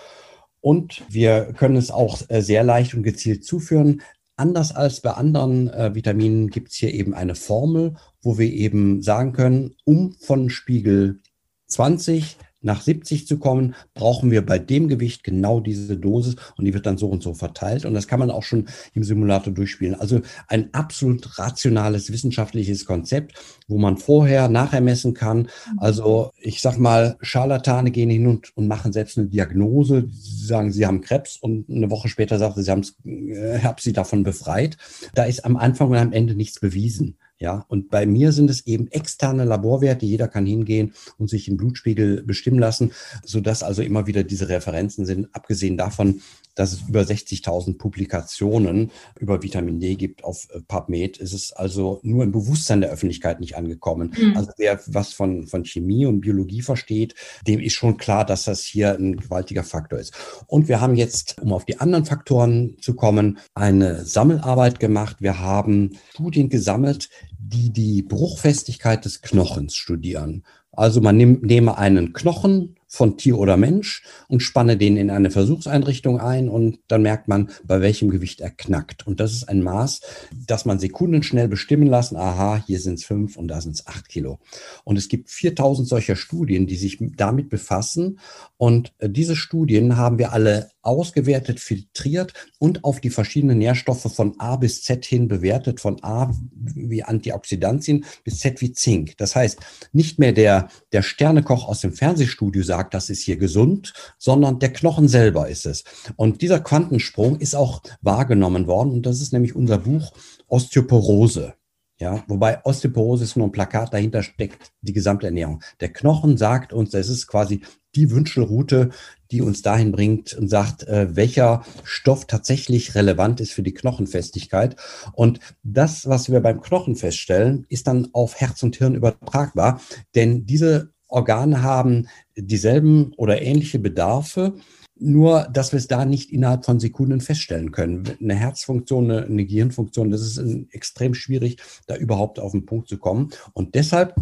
und 0.61 1.03
wir 1.09 1.53
können 1.57 1.77
es 1.77 1.91
auch 1.91 2.23
äh, 2.29 2.41
sehr 2.41 2.65
leicht 2.65 2.95
und 2.95 3.05
gezielt 3.05 3.45
zuführen. 3.45 4.03
Anders 4.37 4.75
als 4.75 5.01
bei 5.01 5.13
anderen 5.13 5.69
äh, 5.71 5.95
Vitaminen 5.95 6.51
gibt 6.51 6.71
es 6.71 6.75
hier 6.75 6.93
eben 6.93 7.15
eine 7.15 7.37
Formel, 7.37 7.95
wo 8.21 8.39
wir 8.39 8.51
eben 8.51 9.01
sagen 9.01 9.33
können, 9.33 9.77
um 9.85 10.13
von 10.19 10.51
Spiegel 10.51 11.21
20 11.69 12.37
nach 12.63 12.81
70 12.81 13.27
zu 13.27 13.39
kommen, 13.39 13.75
brauchen 13.95 14.31
wir 14.31 14.45
bei 14.45 14.59
dem 14.59 14.89
Gewicht 14.89 15.25
genau 15.25 15.61
diese 15.61 15.97
Dosis 15.97 16.37
und 16.57 16.65
die 16.65 16.75
wird 16.75 16.87
dann 16.87 16.99
so 16.99 17.09
und 17.09 17.23
so 17.23 17.35
verteilt. 17.35 17.85
Und 17.85 17.95
das 17.95 18.09
kann 18.09 18.21
man 18.21 18.31
auch 18.31 18.43
schon 18.43 18.69
im 18.95 19.05
Simulator 19.05 19.53
durchspielen. 19.53 19.95
Also 19.95 20.21
ein 20.49 20.73
absolut 20.73 21.39
rationales 21.39 22.13
wissenschaftliches 22.13 22.85
Konzept, 22.87 23.35
wo 23.69 23.79
man 23.79 23.97
vorher, 23.97 24.49
nachher 24.49 24.81
messen 24.81 25.15
kann. 25.15 25.49
Also 25.79 26.31
ich 26.41 26.61
sag 26.61 26.79
mal, 26.79 27.17
Scharlatane 27.21 27.91
gehen 27.91 28.11
hin 28.11 28.27
und, 28.27 28.57
und 28.57 28.69
machen 28.69 28.93
selbst 28.93 29.19
eine 29.19 29.29
Diagnose, 29.29 30.09
sie 30.11 30.47
sagen, 30.47 30.73
sie 30.73 30.87
haben 30.87 31.01
Krebs 31.01 31.37
und 31.37 31.69
eine 31.69 31.91
Woche 31.91 32.09
später 32.09 32.39
sagt 32.39 32.57
sie, 32.57 32.63
sie 32.63 33.31
äh, 33.31 33.61
haben 33.61 33.77
sie 33.81 33.93
davon 33.93 34.23
befreit. 34.23 34.77
Da 35.15 35.25
ist 35.25 35.45
am 35.45 35.57
Anfang 35.57 35.91
und 35.91 35.97
am 35.97 36.13
Ende 36.13 36.35
nichts 36.35 36.61
bewiesen. 36.61 37.17
Ja, 37.43 37.65
und 37.67 37.91
bei 37.91 38.07
mir 38.07 38.31
sind 38.31 38.51
es 38.51 38.69
eben 38.69 38.87
externe 38.93 39.45
Laborwerte. 39.45 40.07
Jeder 40.07 40.29
kann 40.29 40.47
hingehen 40.47 40.95
und 41.19 41.29
sich 41.29 41.47
den 41.47 41.57
Blutspiegel 41.57 42.23
bestimmen 42.23 42.61
lassen, 42.61 42.93
sodass 43.25 43.65
also 43.65 43.83
immer 43.83 44.07
wieder 44.07 44.23
diese 44.23 44.49
Referenzen 44.49 45.07
sind. 45.07 45.27
Abgesehen 45.35 45.77
davon, 45.77 46.21
dass 46.55 46.73
es 46.73 46.83
über 46.89 47.01
60.000 47.01 47.79
Publikationen 47.79 48.93
über 49.19 49.43
Vitamin 49.43 49.81
D 49.81 49.97
gibt 49.97 50.23
auf 50.23 50.47
äh, 50.53 50.61
PubMed, 50.61 51.17
ist 51.17 51.33
es 51.33 51.53
also 51.53 51.99
nur 52.05 52.23
im 52.23 52.31
Bewusstsein 52.31 52.81
der 52.81 52.91
Öffentlichkeit 52.91 53.41
nicht 53.41 53.57
angekommen. 53.57 54.15
Mhm. 54.17 54.37
Also 54.37 54.53
wer 54.57 54.79
was 54.87 55.13
von, 55.13 55.49
von 55.49 55.65
Chemie 55.65 56.07
und 56.07 56.21
Biologie 56.21 56.63
versteht, 56.63 57.17
dem 57.45 57.59
ist 57.59 57.73
schon 57.73 57.97
klar, 57.97 58.25
dass 58.25 58.45
das 58.45 58.63
hier 58.63 58.95
ein 58.95 59.17
gewaltiger 59.17 59.65
Faktor 59.65 59.99
ist. 59.99 60.15
Und 60.47 60.69
wir 60.69 60.81
haben 60.81 60.95
jetzt, 60.95 61.41
um 61.41 61.53
auf 61.53 61.65
die 61.65 61.81
anderen 61.81 62.05
Faktoren 62.05 62.77
zu 62.81 62.95
kommen, 62.95 63.39
eine 63.55 64.05
Sammelarbeit 64.05 64.79
gemacht. 64.79 65.17
Wir 65.21 65.41
haben 65.41 65.99
Studien 66.13 66.49
gesammelt, 66.49 67.09
die 67.45 67.73
die 67.73 68.03
Bruchfestigkeit 68.03 69.05
des 69.05 69.21
Knochens 69.21 69.75
studieren. 69.75 70.45
Also 70.71 71.03
man 71.03 71.17
nimmt, 71.17 71.43
nehme 71.43 71.77
einen 71.77 72.15
Knochen 72.15 72.77
von 72.89 73.17
Tier 73.19 73.39
oder 73.39 73.57
Mensch 73.57 74.03
und 74.29 74.41
spanne 74.41 74.77
den 74.77 74.97
in 74.97 75.11
eine 75.11 75.31
Versuchseinrichtung 75.31 76.21
ein 76.21 76.49
und 76.49 76.79
dann 76.89 77.03
merkt 77.03 77.29
man, 77.29 77.51
bei 77.65 77.81
welchem 77.81 78.11
Gewicht 78.11 78.41
er 78.41 78.51
knackt. 78.51 79.07
Und 79.07 79.21
das 79.21 79.33
ist 79.33 79.49
ein 79.49 79.63
Maß, 79.63 80.01
das 80.47 80.65
man 80.65 80.79
sekundenschnell 80.79 81.49
bestimmen 81.49 81.87
lassen. 81.87 82.17
Aha, 82.17 82.63
hier 82.67 82.81
sind 82.81 82.95
es 82.95 83.05
fünf 83.05 83.37
und 83.37 83.49
da 83.49 83.61
sind 83.61 83.73
es 83.73 83.87
acht 83.87 84.09
Kilo. 84.09 84.39
Und 84.85 84.97
es 84.97 85.09
gibt 85.09 85.31
4000 85.31 85.89
solcher 85.89 86.17
Studien, 86.17 86.67
die 86.67 86.77
sich 86.77 86.99
damit 87.17 87.51
befassen. 87.51 88.19
Und 88.57 88.93
äh, 88.99 89.11
diese 89.11 89.37
Studien 89.37 89.97
haben 89.97 90.19
wir 90.19 90.33
alle 90.33 90.71
ausgewertet, 90.83 91.61
filtriert 91.61 92.33
und 92.59 92.85
auf 92.85 93.01
die 93.01 93.11
verschiedenen 93.11 93.59
Nährstoffe 93.59 94.13
von 94.13 94.39
A 94.39 94.57
bis 94.57 94.83
Z 94.83 95.05
hin 95.05 95.29
bewertet, 95.29 95.81
von 95.81 96.03
A 96.03 96.33
wie 96.53 97.03
Antioxidantien 97.03 98.05
bis 98.25 98.41
Z 98.41 98.61
wie 98.61 98.73
Zink. 98.73 99.17
Das 99.17 99.37
heißt, 99.37 99.59
nicht 99.93 100.19
mehr 100.19 100.33
der, 100.33 100.69
der 100.93 101.03
Sternekoch 101.03 101.69
aus 101.69 101.81
dem 101.81 101.93
Fernsehstudio 101.93 102.63
sagt, 102.63 102.95
das 102.95 103.11
ist 103.11 103.23
hier 103.23 103.37
gesund, 103.37 103.93
sondern 104.19 104.59
der 104.59 104.73
Knochen 104.73 105.09
selber 105.09 105.49
ist 105.49 105.67
es. 105.67 105.85
Und 106.17 106.43
dieser 106.43 106.61
Quantensprung 106.61 107.39
ist 107.39 107.55
auch 107.55 107.83
wahrgenommen 108.01 108.67
worden 108.67 108.93
und 108.93 109.07
das 109.07 109.21
ist 109.21 109.33
nämlich 109.33 109.55
unser 109.55 109.79
Buch 109.79 110.13
Osteoporose. 110.49 111.55
Ja, 112.03 112.25
wobei 112.27 112.65
Osteoporose 112.65 113.23
ist 113.23 113.37
nur 113.37 113.47
ein 113.47 113.53
Plakat, 113.53 113.95
dahinter 113.95 114.25
steckt 114.25 114.73
die 114.81 114.93
gesamte 114.93 115.27
Ernährung. 115.27 115.63
Der 115.79 115.93
Knochen 115.93 116.37
sagt 116.37 116.73
uns, 116.73 116.91
das 116.91 117.09
ist 117.09 117.29
quasi 117.29 117.63
die 117.95 118.11
Wünschelroute, 118.11 118.91
die 119.33 119.43
uns 119.43 119.63
dahin 119.63 119.91
bringt 119.91 120.35
und 120.35 120.49
sagt, 120.49 120.87
äh, 120.87 121.17
welcher 121.17 121.65
Stoff 121.83 122.27
tatsächlich 122.27 122.95
relevant 122.95 123.41
ist 123.41 123.53
für 123.53 123.63
die 123.63 123.75
Knochenfestigkeit. 123.75 124.77
Und 125.15 125.41
das, 125.63 126.09
was 126.09 126.31
wir 126.31 126.41
beim 126.41 126.61
Knochen 126.61 126.95
feststellen, 126.95 127.67
ist 127.69 127.87
dann 127.87 128.09
auf 128.13 128.37
Herz 128.37 128.63
und 128.63 128.77
Hirn 128.77 128.95
übertragbar, 128.95 129.81
denn 130.15 130.47
diese 130.47 130.93
Organe 131.09 131.63
haben 131.63 132.09
dieselben 132.37 133.13
oder 133.17 133.43
ähnliche 133.43 133.79
Bedarfe 133.79 134.55
nur, 135.03 135.49
dass 135.53 135.73
wir 135.73 135.79
es 135.79 135.89
da 135.89 136.05
nicht 136.05 136.33
innerhalb 136.33 136.65
von 136.65 136.79
Sekunden 136.79 137.21
feststellen 137.21 137.73
können. 137.73 138.05
Eine 138.21 138.35
Herzfunktion, 138.35 139.11
eine, 139.11 139.45
Gehirnfunktion, 139.45 140.11
das 140.11 140.23
ist 140.23 140.41
extrem 140.71 141.15
schwierig, 141.15 141.59
da 141.87 141.97
überhaupt 141.97 142.39
auf 142.39 142.53
den 142.53 142.67
Punkt 142.67 142.89
zu 142.89 142.99
kommen. 142.99 143.31
Und 143.53 143.75
deshalb 143.75 144.15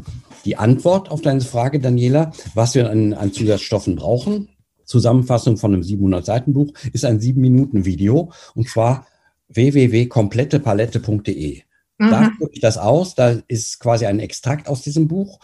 die 0.44 0.56
Antwort 0.56 1.10
auf 1.10 1.20
deine 1.20 1.42
Frage, 1.42 1.80
Daniela, 1.80 2.32
was 2.54 2.74
wir 2.74 2.90
an, 2.90 3.12
an 3.12 3.32
Zusatzstoffen 3.32 3.96
brauchen. 3.96 4.48
Zusammenfassung 4.90 5.56
von 5.56 5.72
einem 5.72 5.82
700-Seiten-Buch 5.82 6.72
ist 6.92 7.04
ein 7.04 7.20
7-Minuten-Video 7.20 8.32
und 8.54 8.68
zwar 8.68 9.06
www.komplettepalette.de. 9.48 11.62
Mhm. 11.98 12.10
Da 12.10 12.32
gucke 12.38 12.54
ich 12.54 12.60
das 12.60 12.76
aus, 12.76 13.14
da 13.14 13.36
ist 13.46 13.78
quasi 13.78 14.06
ein 14.06 14.18
Extrakt 14.18 14.66
aus 14.68 14.82
diesem 14.82 15.06
Buch. 15.06 15.38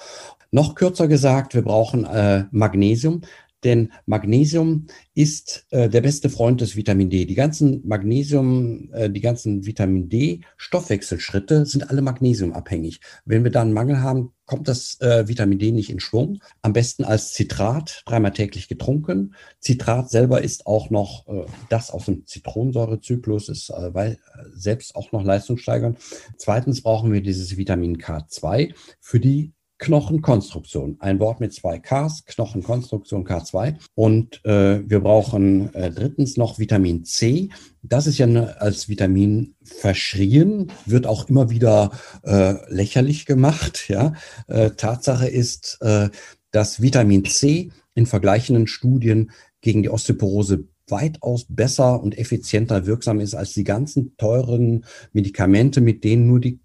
Noch 0.50 0.74
kürzer 0.74 1.06
gesagt, 1.06 1.54
wir 1.54 1.62
brauchen 1.62 2.04
äh, 2.04 2.46
Magnesium 2.50 3.20
denn 3.64 3.92
Magnesium 4.06 4.86
ist 5.14 5.66
äh, 5.70 5.88
der 5.88 6.00
beste 6.02 6.28
Freund 6.28 6.60
des 6.60 6.76
Vitamin 6.76 7.10
D. 7.10 7.24
Die 7.24 7.34
ganzen 7.34 7.86
Magnesium, 7.86 8.90
äh, 8.92 9.10
die 9.10 9.20
ganzen 9.20 9.66
Vitamin 9.66 10.08
D 10.08 10.42
Stoffwechselschritte 10.56 11.66
sind 11.66 11.90
alle 11.90 12.02
magnesiumabhängig. 12.02 13.00
Wenn 13.24 13.44
wir 13.44 13.50
da 13.50 13.62
einen 13.62 13.72
Mangel 13.72 14.00
haben, 14.00 14.32
kommt 14.44 14.68
das 14.68 15.00
äh, 15.00 15.26
Vitamin 15.26 15.58
D 15.58 15.72
nicht 15.72 15.90
in 15.90 16.00
Schwung. 16.00 16.40
Am 16.62 16.72
besten 16.72 17.04
als 17.04 17.32
Zitrat, 17.32 18.02
dreimal 18.06 18.32
täglich 18.32 18.68
getrunken. 18.68 19.34
Zitrat 19.58 20.10
selber 20.10 20.42
ist 20.42 20.66
auch 20.66 20.90
noch 20.90 21.26
äh, 21.26 21.46
das 21.68 21.90
aus 21.90 22.04
dem 22.04 22.26
Zitronensäurezyklus, 22.26 23.48
ist 23.48 23.70
äh, 23.70 23.94
weil, 23.94 24.12
äh, 24.12 24.44
selbst 24.54 24.94
auch 24.94 25.12
noch 25.12 25.24
leistungssteigernd. 25.24 25.98
Zweitens 26.36 26.82
brauchen 26.82 27.12
wir 27.12 27.22
dieses 27.22 27.56
Vitamin 27.56 27.98
K2 27.98 28.74
für 29.00 29.18
die 29.18 29.52
Knochenkonstruktion. 29.78 30.96
Ein 31.00 31.20
Wort 31.20 31.40
mit 31.40 31.52
zwei 31.52 31.78
Ks, 31.78 32.24
Knochenkonstruktion 32.24 33.26
K2. 33.26 33.76
Und 33.94 34.44
äh, 34.44 34.88
wir 34.88 35.00
brauchen 35.00 35.74
äh, 35.74 35.90
drittens 35.90 36.36
noch 36.36 36.58
Vitamin 36.58 37.04
C. 37.04 37.50
Das 37.82 38.06
ist 38.06 38.18
ja 38.18 38.26
ne, 38.26 38.60
als 38.60 38.88
Vitamin 38.88 39.54
verschrien, 39.62 40.72
wird 40.86 41.06
auch 41.06 41.28
immer 41.28 41.50
wieder 41.50 41.90
äh, 42.22 42.54
lächerlich 42.72 43.26
gemacht. 43.26 43.88
Ja? 43.88 44.14
Äh, 44.48 44.70
Tatsache 44.70 45.28
ist, 45.28 45.78
äh, 45.82 46.08
dass 46.50 46.80
Vitamin 46.80 47.24
C 47.24 47.70
in 47.94 48.06
vergleichenden 48.06 48.66
Studien 48.66 49.30
gegen 49.60 49.82
die 49.82 49.90
Osteoporose 49.90 50.68
weitaus 50.88 51.46
besser 51.48 52.02
und 52.02 52.16
effizienter 52.16 52.86
wirksam 52.86 53.20
ist 53.20 53.34
als 53.34 53.54
die 53.54 53.64
ganzen 53.64 54.16
teuren 54.16 54.84
Medikamente, 55.12 55.80
mit 55.80 56.04
denen 56.04 56.28
nur 56.28 56.40
die 56.40 56.60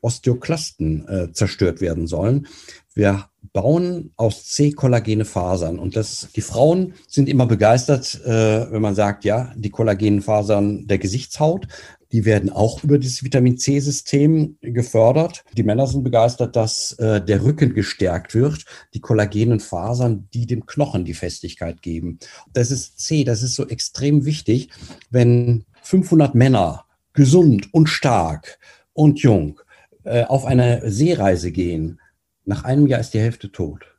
Osteoklasten 0.00 1.08
äh, 1.08 1.32
zerstört 1.32 1.80
werden 1.80 2.06
sollen. 2.06 2.46
Wir 2.94 3.26
bauen 3.52 4.12
aus 4.16 4.44
C 4.44 4.72
kollagene 4.72 5.24
Fasern 5.24 5.78
und 5.78 5.96
das, 5.96 6.28
die 6.34 6.40
Frauen 6.40 6.94
sind 7.06 7.28
immer 7.28 7.46
begeistert, 7.46 8.20
äh, 8.24 8.70
wenn 8.70 8.82
man 8.82 8.94
sagt, 8.94 9.24
ja, 9.24 9.52
die 9.56 9.70
kollagenen 9.70 10.22
Fasern 10.22 10.86
der 10.86 10.98
Gesichtshaut, 10.98 11.68
die 12.12 12.24
werden 12.24 12.50
auch 12.50 12.82
über 12.82 12.98
das 12.98 13.22
Vitamin 13.22 13.58
C-System 13.58 14.56
gefördert. 14.60 15.44
Die 15.56 15.62
Männer 15.62 15.86
sind 15.86 16.04
begeistert, 16.04 16.56
dass 16.56 16.92
äh, 16.92 17.22
der 17.22 17.44
Rücken 17.44 17.74
gestärkt 17.74 18.34
wird, 18.34 18.64
die 18.94 19.00
kollagenen 19.00 19.60
Fasern, 19.60 20.28
die 20.32 20.46
dem 20.46 20.66
Knochen 20.66 21.04
die 21.04 21.14
Festigkeit 21.14 21.82
geben. 21.82 22.18
Das 22.52 22.70
ist 22.70 23.00
C, 23.00 23.24
das 23.24 23.42
ist 23.42 23.54
so 23.54 23.66
extrem 23.68 24.24
wichtig, 24.24 24.70
wenn 25.10 25.64
500 25.82 26.34
Männer 26.34 26.84
gesund 27.12 27.72
und 27.74 27.88
stark 27.88 28.58
und 28.92 29.20
jung 29.20 29.60
auf 30.04 30.44
eine 30.44 30.90
Seereise 30.90 31.52
gehen, 31.52 32.00
nach 32.44 32.64
einem 32.64 32.86
Jahr 32.86 33.00
ist 33.00 33.12
die 33.14 33.20
Hälfte 33.20 33.52
tot. 33.52 33.97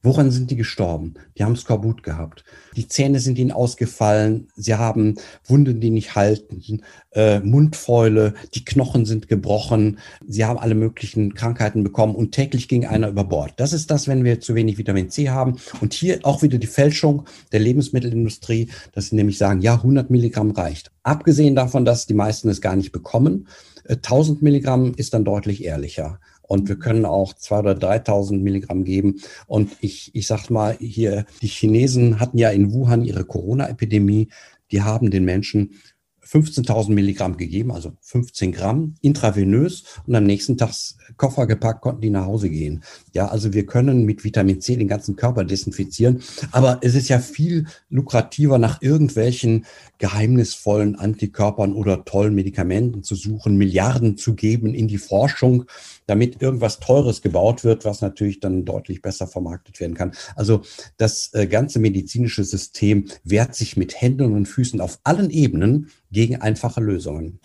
Woran 0.00 0.30
sind 0.30 0.52
die 0.52 0.56
gestorben? 0.56 1.14
Die 1.36 1.42
haben 1.42 1.56
Skorbut 1.56 2.04
gehabt. 2.04 2.44
Die 2.76 2.86
Zähne 2.86 3.18
sind 3.18 3.36
ihnen 3.36 3.50
ausgefallen. 3.50 4.46
Sie 4.54 4.76
haben 4.76 5.16
Wunden, 5.44 5.80
die 5.80 5.90
nicht 5.90 6.14
halten, 6.14 6.82
äh, 7.10 7.40
Mundfäule, 7.40 8.34
die 8.54 8.64
Knochen 8.64 9.06
sind 9.06 9.26
gebrochen. 9.26 9.98
Sie 10.24 10.44
haben 10.44 10.58
alle 10.58 10.76
möglichen 10.76 11.34
Krankheiten 11.34 11.82
bekommen 11.82 12.14
und 12.14 12.30
täglich 12.30 12.68
ging 12.68 12.86
einer 12.86 13.08
über 13.08 13.24
Bord. 13.24 13.54
Das 13.56 13.72
ist 13.72 13.90
das, 13.90 14.06
wenn 14.06 14.22
wir 14.22 14.38
zu 14.38 14.54
wenig 14.54 14.78
Vitamin 14.78 15.10
C 15.10 15.30
haben. 15.30 15.56
Und 15.80 15.94
hier 15.94 16.20
auch 16.22 16.42
wieder 16.42 16.58
die 16.58 16.68
Fälschung 16.68 17.24
der 17.50 17.58
Lebensmittelindustrie, 17.58 18.68
dass 18.92 19.08
sie 19.08 19.16
nämlich 19.16 19.36
sagen, 19.36 19.62
ja, 19.62 19.74
100 19.74 20.10
Milligramm 20.10 20.52
reicht. 20.52 20.92
Abgesehen 21.02 21.56
davon, 21.56 21.84
dass 21.84 22.06
die 22.06 22.14
meisten 22.14 22.48
es 22.48 22.60
gar 22.60 22.76
nicht 22.76 22.92
bekommen. 22.92 23.48
1000 23.88 24.40
äh, 24.40 24.44
Milligramm 24.44 24.94
ist 24.96 25.12
dann 25.12 25.24
deutlich 25.24 25.64
ehrlicher. 25.64 26.20
Und 26.48 26.68
wir 26.68 26.76
können 26.76 27.04
auch 27.04 27.34
2.000 27.34 27.60
oder 27.60 27.72
3.000 27.74 28.40
Milligramm 28.40 28.82
geben. 28.82 29.20
Und 29.46 29.70
ich, 29.80 30.10
ich 30.14 30.26
sag 30.26 30.50
mal 30.50 30.76
hier, 30.80 31.26
die 31.40 31.46
Chinesen 31.46 32.18
hatten 32.18 32.38
ja 32.38 32.50
in 32.50 32.72
Wuhan 32.72 33.04
ihre 33.04 33.24
Corona-Epidemie. 33.24 34.28
Die 34.72 34.82
haben 34.82 35.10
den 35.10 35.24
Menschen 35.24 35.74
15.000 36.30 36.92
Milligramm 36.92 37.38
gegeben, 37.38 37.72
also 37.72 37.92
15 38.02 38.52
Gramm 38.52 38.96
intravenös 39.00 39.84
und 40.06 40.14
am 40.14 40.24
nächsten 40.24 40.58
Tag 40.58 40.74
Koffer 41.16 41.46
gepackt, 41.46 41.80
konnten 41.80 42.02
die 42.02 42.10
nach 42.10 42.26
Hause 42.26 42.50
gehen. 42.50 42.82
Ja, 43.14 43.28
also 43.28 43.54
wir 43.54 43.64
können 43.64 44.04
mit 44.04 44.24
Vitamin 44.24 44.60
C 44.60 44.76
den 44.76 44.88
ganzen 44.88 45.16
Körper 45.16 45.44
desinfizieren, 45.44 46.20
aber 46.52 46.80
es 46.82 46.94
ist 46.94 47.08
ja 47.08 47.18
viel 47.18 47.66
lukrativer, 47.88 48.58
nach 48.58 48.82
irgendwelchen 48.82 49.64
geheimnisvollen 49.96 50.96
Antikörpern 50.96 51.72
oder 51.72 52.04
tollen 52.04 52.34
Medikamenten 52.34 53.02
zu 53.02 53.14
suchen, 53.14 53.56
Milliarden 53.56 54.18
zu 54.18 54.34
geben 54.34 54.74
in 54.74 54.86
die 54.86 54.98
Forschung, 54.98 55.64
damit 56.08 56.42
irgendwas 56.42 56.80
Teures 56.80 57.22
gebaut 57.22 57.62
wird, 57.62 57.84
was 57.84 58.00
natürlich 58.00 58.40
dann 58.40 58.64
deutlich 58.64 59.02
besser 59.02 59.28
vermarktet 59.28 59.78
werden 59.78 59.94
kann. 59.94 60.12
Also 60.34 60.62
das 60.96 61.32
äh, 61.34 61.46
ganze 61.46 61.78
medizinische 61.78 62.42
System 62.44 63.06
wehrt 63.22 63.54
sich 63.54 63.76
mit 63.76 64.00
Händen 64.00 64.34
und 64.34 64.46
Füßen 64.46 64.80
auf 64.80 64.98
allen 65.04 65.30
Ebenen 65.30 65.90
gegen 66.10 66.40
einfache 66.40 66.80
Lösungen. 66.80 67.38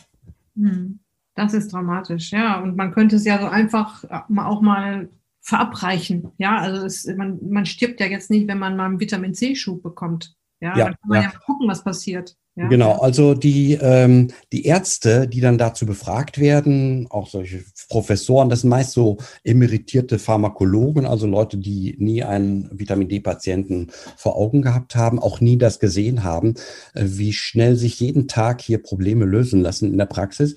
Hm. 0.56 1.00
Das 1.36 1.54
ist 1.54 1.74
dramatisch, 1.74 2.32
ja. 2.32 2.62
Und 2.62 2.76
man 2.78 2.92
könnte 2.92 3.16
es 3.16 3.26
ja 3.26 3.40
so 3.40 3.48
einfach 3.48 4.04
äh, 4.06 4.40
auch 4.40 4.62
mal 4.62 5.10
verabreichen. 5.42 6.32
Ja, 6.38 6.58
also 6.58 6.86
es, 6.86 7.06
man, 7.06 7.40
man 7.50 7.66
stirbt 7.66 8.00
ja 8.00 8.06
jetzt 8.06 8.30
nicht, 8.30 8.48
wenn 8.48 8.60
man 8.60 8.78
mal 8.78 8.86
einen 8.86 9.00
Vitamin 9.00 9.34
C-Schub 9.34 9.84
bekommt. 9.84 10.36
Ja, 10.62 10.78
ja, 10.78 10.86
dann 10.86 10.94
kann 10.94 11.10
man 11.10 11.22
ja. 11.22 11.30
ja 11.32 11.40
gucken, 11.46 11.68
was 11.68 11.84
passiert. 11.84 12.38
Ja? 12.56 12.68
Genau, 12.68 13.00
also 13.00 13.34
die, 13.34 13.80
ähm, 13.82 14.30
die 14.52 14.66
Ärzte, 14.66 15.28
die 15.28 15.42
dann 15.42 15.58
dazu 15.58 15.88
befragt 15.88 16.38
werden, 16.38 17.08
auch 17.10 17.28
solche 17.28 17.64
Professoren, 17.90 18.50
das 18.50 18.62
sind 18.62 18.70
meist 18.70 18.92
so 18.92 19.18
emeritierte 19.44 20.20
Pharmakologen, 20.20 21.06
also 21.06 21.26
Leute, 21.26 21.58
die 21.58 21.96
nie 21.98 22.24
einen 22.24 22.70
Vitamin 22.72 23.10
D-Patienten 23.10 23.88
vor 24.18 24.36
Augen 24.36 24.62
gehabt 24.62 24.96
haben, 24.96 25.18
auch 25.18 25.42
nie 25.42 25.58
das 25.58 25.80
gesehen 25.80 26.24
haben, 26.24 26.54
äh, 26.94 27.06
wie 27.06 27.34
schnell 27.34 27.76
sich 27.76 28.00
jeden 28.00 28.28
Tag 28.28 28.62
hier 28.62 28.84
Probleme 28.84 29.26
lösen 29.26 29.62
lassen 29.62 29.92
in 29.92 29.98
der 29.98 30.06
Praxis 30.06 30.56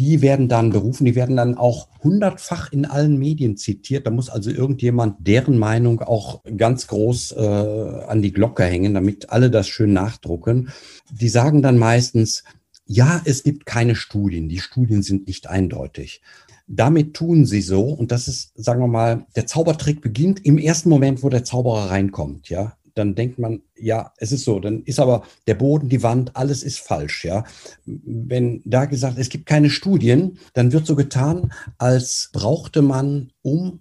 die 0.00 0.22
werden 0.22 0.48
dann 0.48 0.70
berufen, 0.70 1.04
die 1.04 1.14
werden 1.14 1.36
dann 1.36 1.58
auch 1.58 1.88
hundertfach 2.02 2.72
in 2.72 2.86
allen 2.86 3.18
Medien 3.18 3.58
zitiert. 3.58 4.06
Da 4.06 4.10
muss 4.10 4.30
also 4.30 4.50
irgendjemand 4.50 5.26
deren 5.26 5.58
Meinung 5.58 6.00
auch 6.00 6.42
ganz 6.56 6.86
groß 6.86 7.32
äh, 7.32 8.04
an 8.08 8.22
die 8.22 8.32
Glocke 8.32 8.64
hängen, 8.64 8.94
damit 8.94 9.28
alle 9.28 9.50
das 9.50 9.68
schön 9.68 9.92
nachdrucken. 9.92 10.70
Die 11.10 11.28
sagen 11.28 11.60
dann 11.60 11.76
meistens, 11.76 12.44
ja, 12.86 13.20
es 13.26 13.42
gibt 13.42 13.66
keine 13.66 13.94
Studien, 13.94 14.48
die 14.48 14.60
Studien 14.60 15.02
sind 15.02 15.26
nicht 15.26 15.48
eindeutig. 15.48 16.22
Damit 16.66 17.12
tun 17.12 17.44
sie 17.44 17.60
so, 17.60 17.82
und 17.82 18.10
das 18.10 18.26
ist, 18.26 18.52
sagen 18.54 18.80
wir 18.80 18.88
mal, 18.88 19.26
der 19.36 19.46
Zaubertrick 19.46 20.00
beginnt 20.00 20.46
im 20.46 20.56
ersten 20.56 20.88
Moment, 20.88 21.22
wo 21.22 21.28
der 21.28 21.44
Zauberer 21.44 21.90
reinkommt, 21.90 22.48
ja 22.48 22.74
dann 23.00 23.14
denkt 23.14 23.38
man, 23.38 23.62
ja, 23.76 24.12
es 24.18 24.30
ist 24.30 24.44
so, 24.44 24.60
dann 24.60 24.84
ist 24.84 25.00
aber 25.00 25.24
der 25.46 25.54
Boden, 25.54 25.88
die 25.88 26.02
Wand, 26.02 26.36
alles 26.36 26.62
ist 26.62 26.78
falsch, 26.78 27.24
ja. 27.24 27.44
Wenn 27.84 28.62
da 28.64 28.84
gesagt, 28.84 29.18
es 29.18 29.28
gibt 29.28 29.46
keine 29.46 29.70
Studien, 29.70 30.38
dann 30.52 30.72
wird 30.72 30.86
so 30.86 30.94
getan, 30.94 31.52
als 31.78 32.30
brauchte 32.32 32.82
man, 32.82 33.32
um 33.42 33.80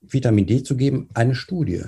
Vitamin 0.00 0.46
D 0.46 0.62
zu 0.62 0.76
geben, 0.76 1.08
eine 1.12 1.34
Studie 1.34 1.84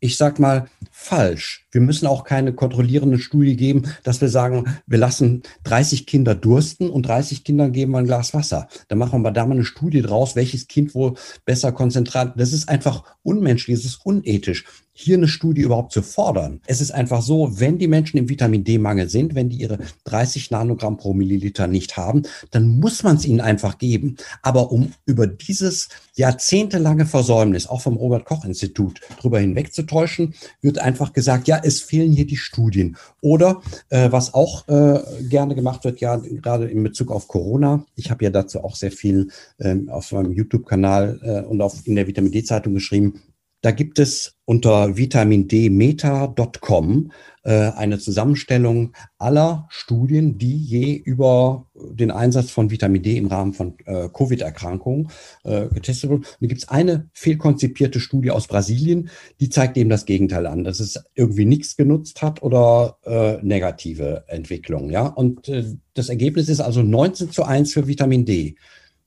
ich 0.00 0.16
sag 0.16 0.38
mal, 0.38 0.68
falsch. 0.90 1.65
Wir 1.76 1.82
müssen 1.82 2.06
auch 2.06 2.24
keine 2.24 2.54
kontrollierende 2.54 3.18
Studie 3.18 3.54
geben, 3.54 3.82
dass 4.02 4.22
wir 4.22 4.30
sagen, 4.30 4.64
wir 4.86 4.96
lassen 4.96 5.42
30 5.64 6.06
Kinder 6.06 6.34
dursten 6.34 6.88
und 6.88 7.02
30 7.02 7.44
Kindern 7.44 7.72
geben 7.72 7.92
wir 7.92 7.98
ein 7.98 8.06
Glas 8.06 8.32
Wasser. 8.32 8.68
Dann 8.88 8.96
machen 8.96 9.20
wir 9.20 9.30
da 9.30 9.44
mal 9.44 9.56
eine 9.56 9.64
Studie 9.66 10.00
draus, 10.00 10.36
welches 10.36 10.68
Kind 10.68 10.94
wohl 10.94 11.16
besser 11.44 11.72
konzentriert. 11.72 12.32
Das 12.36 12.54
ist 12.54 12.70
einfach 12.70 13.04
unmenschlich, 13.22 13.76
es 13.76 13.84
ist 13.84 14.06
unethisch, 14.06 14.64
hier 14.98 15.18
eine 15.18 15.28
Studie 15.28 15.60
überhaupt 15.60 15.92
zu 15.92 16.00
fordern. 16.00 16.62
Es 16.64 16.80
ist 16.80 16.90
einfach 16.90 17.20
so, 17.20 17.60
wenn 17.60 17.76
die 17.76 17.86
Menschen 17.86 18.16
im 18.16 18.30
Vitamin 18.30 18.64
D-Mangel 18.64 19.10
sind, 19.10 19.34
wenn 19.34 19.50
die 19.50 19.58
ihre 19.58 19.78
30 20.04 20.50
Nanogramm 20.50 20.96
pro 20.96 21.12
Milliliter 21.12 21.66
nicht 21.66 21.98
haben, 21.98 22.22
dann 22.50 22.66
muss 22.66 23.02
man 23.02 23.16
es 23.16 23.26
ihnen 23.26 23.42
einfach 23.42 23.76
geben. 23.76 24.16
Aber 24.40 24.72
um 24.72 24.94
über 25.04 25.26
dieses 25.26 25.90
jahrzehntelange 26.14 27.04
Versäumnis, 27.04 27.66
auch 27.66 27.82
vom 27.82 27.98
Robert-Koch-Institut, 27.98 29.02
drüber 29.20 29.38
hinwegzutäuschen, 29.38 30.32
wird 30.62 30.78
einfach 30.78 31.12
gesagt, 31.12 31.46
ja, 31.46 31.58
es 31.66 31.80
fehlen 31.80 32.12
hier 32.12 32.26
die 32.26 32.36
Studien. 32.36 32.96
Oder 33.20 33.60
äh, 33.88 34.10
was 34.12 34.34
auch 34.34 34.66
äh, 34.68 35.00
gerne 35.28 35.54
gemacht 35.54 35.84
wird, 35.84 36.00
ja, 36.00 36.16
gerade 36.16 36.66
in 36.66 36.82
Bezug 36.82 37.10
auf 37.10 37.28
Corona, 37.28 37.84
ich 37.96 38.10
habe 38.10 38.24
ja 38.24 38.30
dazu 38.30 38.62
auch 38.62 38.76
sehr 38.76 38.92
viel 38.92 39.28
äh, 39.58 39.76
auf 39.88 40.12
meinem 40.12 40.32
YouTube-Kanal 40.32 41.20
äh, 41.22 41.46
und 41.46 41.60
auf, 41.60 41.86
in 41.86 41.96
der 41.96 42.06
Vitamin 42.06 42.32
D-Zeitung 42.32 42.74
geschrieben, 42.74 43.20
da 43.66 43.72
gibt 43.72 43.98
es 43.98 44.36
unter 44.44 44.96
vitamindmeta.com 44.96 47.10
äh, 47.42 47.50
eine 47.50 47.98
Zusammenstellung 47.98 48.92
aller 49.18 49.66
Studien, 49.70 50.38
die 50.38 50.56
je 50.56 50.94
über 50.94 51.66
den 51.74 52.12
Einsatz 52.12 52.52
von 52.52 52.70
Vitamin 52.70 53.02
D 53.02 53.16
im 53.16 53.26
Rahmen 53.26 53.54
von 53.54 53.74
äh, 53.86 54.08
Covid-Erkrankungen 54.08 55.08
äh, 55.42 55.66
getestet 55.66 56.10
wurden. 56.10 56.26
Da 56.40 56.46
gibt 56.46 56.62
es 56.62 56.68
eine 56.68 57.08
fehlkonzipierte 57.12 57.98
Studie 57.98 58.30
aus 58.30 58.46
Brasilien, 58.46 59.10
die 59.40 59.50
zeigt 59.50 59.76
eben 59.76 59.90
das 59.90 60.06
Gegenteil 60.06 60.46
an, 60.46 60.62
dass 60.62 60.78
es 60.78 61.02
irgendwie 61.16 61.44
nichts 61.44 61.76
genutzt 61.76 62.22
hat 62.22 62.44
oder 62.44 62.98
äh, 63.04 63.44
negative 63.44 64.26
Entwicklungen. 64.28 64.90
Ja? 64.90 65.08
Und 65.08 65.48
äh, 65.48 65.64
das 65.94 66.08
Ergebnis 66.08 66.48
ist 66.48 66.60
also 66.60 66.82
19 66.82 67.32
zu 67.32 67.42
1 67.42 67.72
für 67.72 67.88
Vitamin 67.88 68.24
D. 68.24 68.54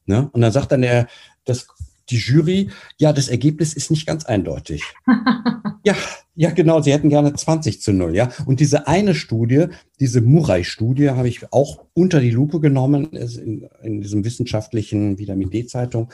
Ne? 0.06 0.30
Und 0.34 0.42
dann 0.42 0.52
sagt 0.52 0.74
dann 0.74 0.82
der, 0.82 1.08
das 1.46 1.70
die 2.10 2.18
Jury, 2.18 2.70
ja, 2.98 3.14
das 3.14 3.28
Ergebnis 3.28 3.74
ist 3.74 3.92
nicht 3.92 4.06
ganz 4.06 4.26
eindeutig. 4.26 4.84
ja, 5.86 5.96
ja, 6.36 6.52
genau, 6.52 6.82
sie 6.82 6.94
hätten 6.94 7.10
gerne 7.10 7.34
20 7.34 7.82
zu 7.82 7.92
0, 7.92 8.16
ja. 8.16 8.30
Und 8.46 8.60
diese 8.60 8.88
eine 8.88 9.14
Studie, 9.16 9.68
diese 10.00 10.22
Murai-Studie, 10.22 11.10
habe 11.12 11.28
ich 11.28 11.52
auch 11.52 11.86
unter 11.94 12.20
die 12.20 12.32
Lupe 12.32 12.60
genommen 12.60 13.12
in, 13.14 13.70
in 13.84 14.02
diesem 14.02 14.24
wissenschaftlichen 14.24 15.18
Vitamin 15.18 15.50
D-Zeitung. 15.50 16.10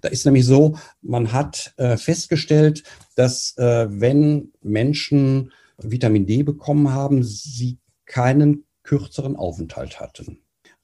Da 0.00 0.08
ist 0.08 0.24
nämlich 0.24 0.46
so, 0.46 0.76
man 1.02 1.32
hat 1.32 1.74
äh, 1.76 1.96
festgestellt, 1.96 2.84
dass 3.16 3.56
äh, 3.56 3.86
wenn 3.90 4.52
Menschen 4.62 5.52
Vitamin 5.78 6.26
D 6.26 6.42
bekommen 6.42 6.92
haben, 6.92 7.22
sie 7.22 7.78
keinen 8.06 8.64
kürzeren 8.82 9.36
Aufenthalt 9.36 9.98
hatten. 9.98 10.38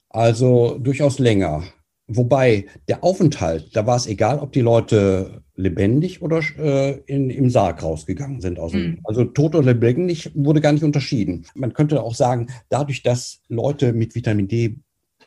Also 0.09 0.77
durchaus 0.79 1.19
länger. 1.19 1.63
Wobei 2.13 2.65
der 2.87 3.03
Aufenthalt, 3.03 3.75
da 3.75 3.87
war 3.87 3.95
es 3.95 4.07
egal, 4.07 4.39
ob 4.39 4.51
die 4.51 4.61
Leute 4.61 5.43
lebendig 5.55 6.21
oder 6.21 6.41
äh, 6.57 6.99
in, 7.05 7.29
im 7.29 7.49
Sarg 7.49 7.83
rausgegangen 7.83 8.41
sind. 8.41 8.59
Aus 8.59 8.73
mhm. 8.73 8.99
Also 9.03 9.23
tot 9.25 9.55
oder 9.55 9.73
lebendig 9.73 10.31
wurde 10.33 10.61
gar 10.61 10.73
nicht 10.73 10.83
unterschieden. 10.83 11.45
Man 11.55 11.73
könnte 11.73 12.03
auch 12.03 12.15
sagen, 12.15 12.47
dadurch, 12.69 13.03
dass 13.03 13.41
Leute 13.47 13.93
mit 13.93 14.15
Vitamin 14.15 14.47
D 14.47 14.77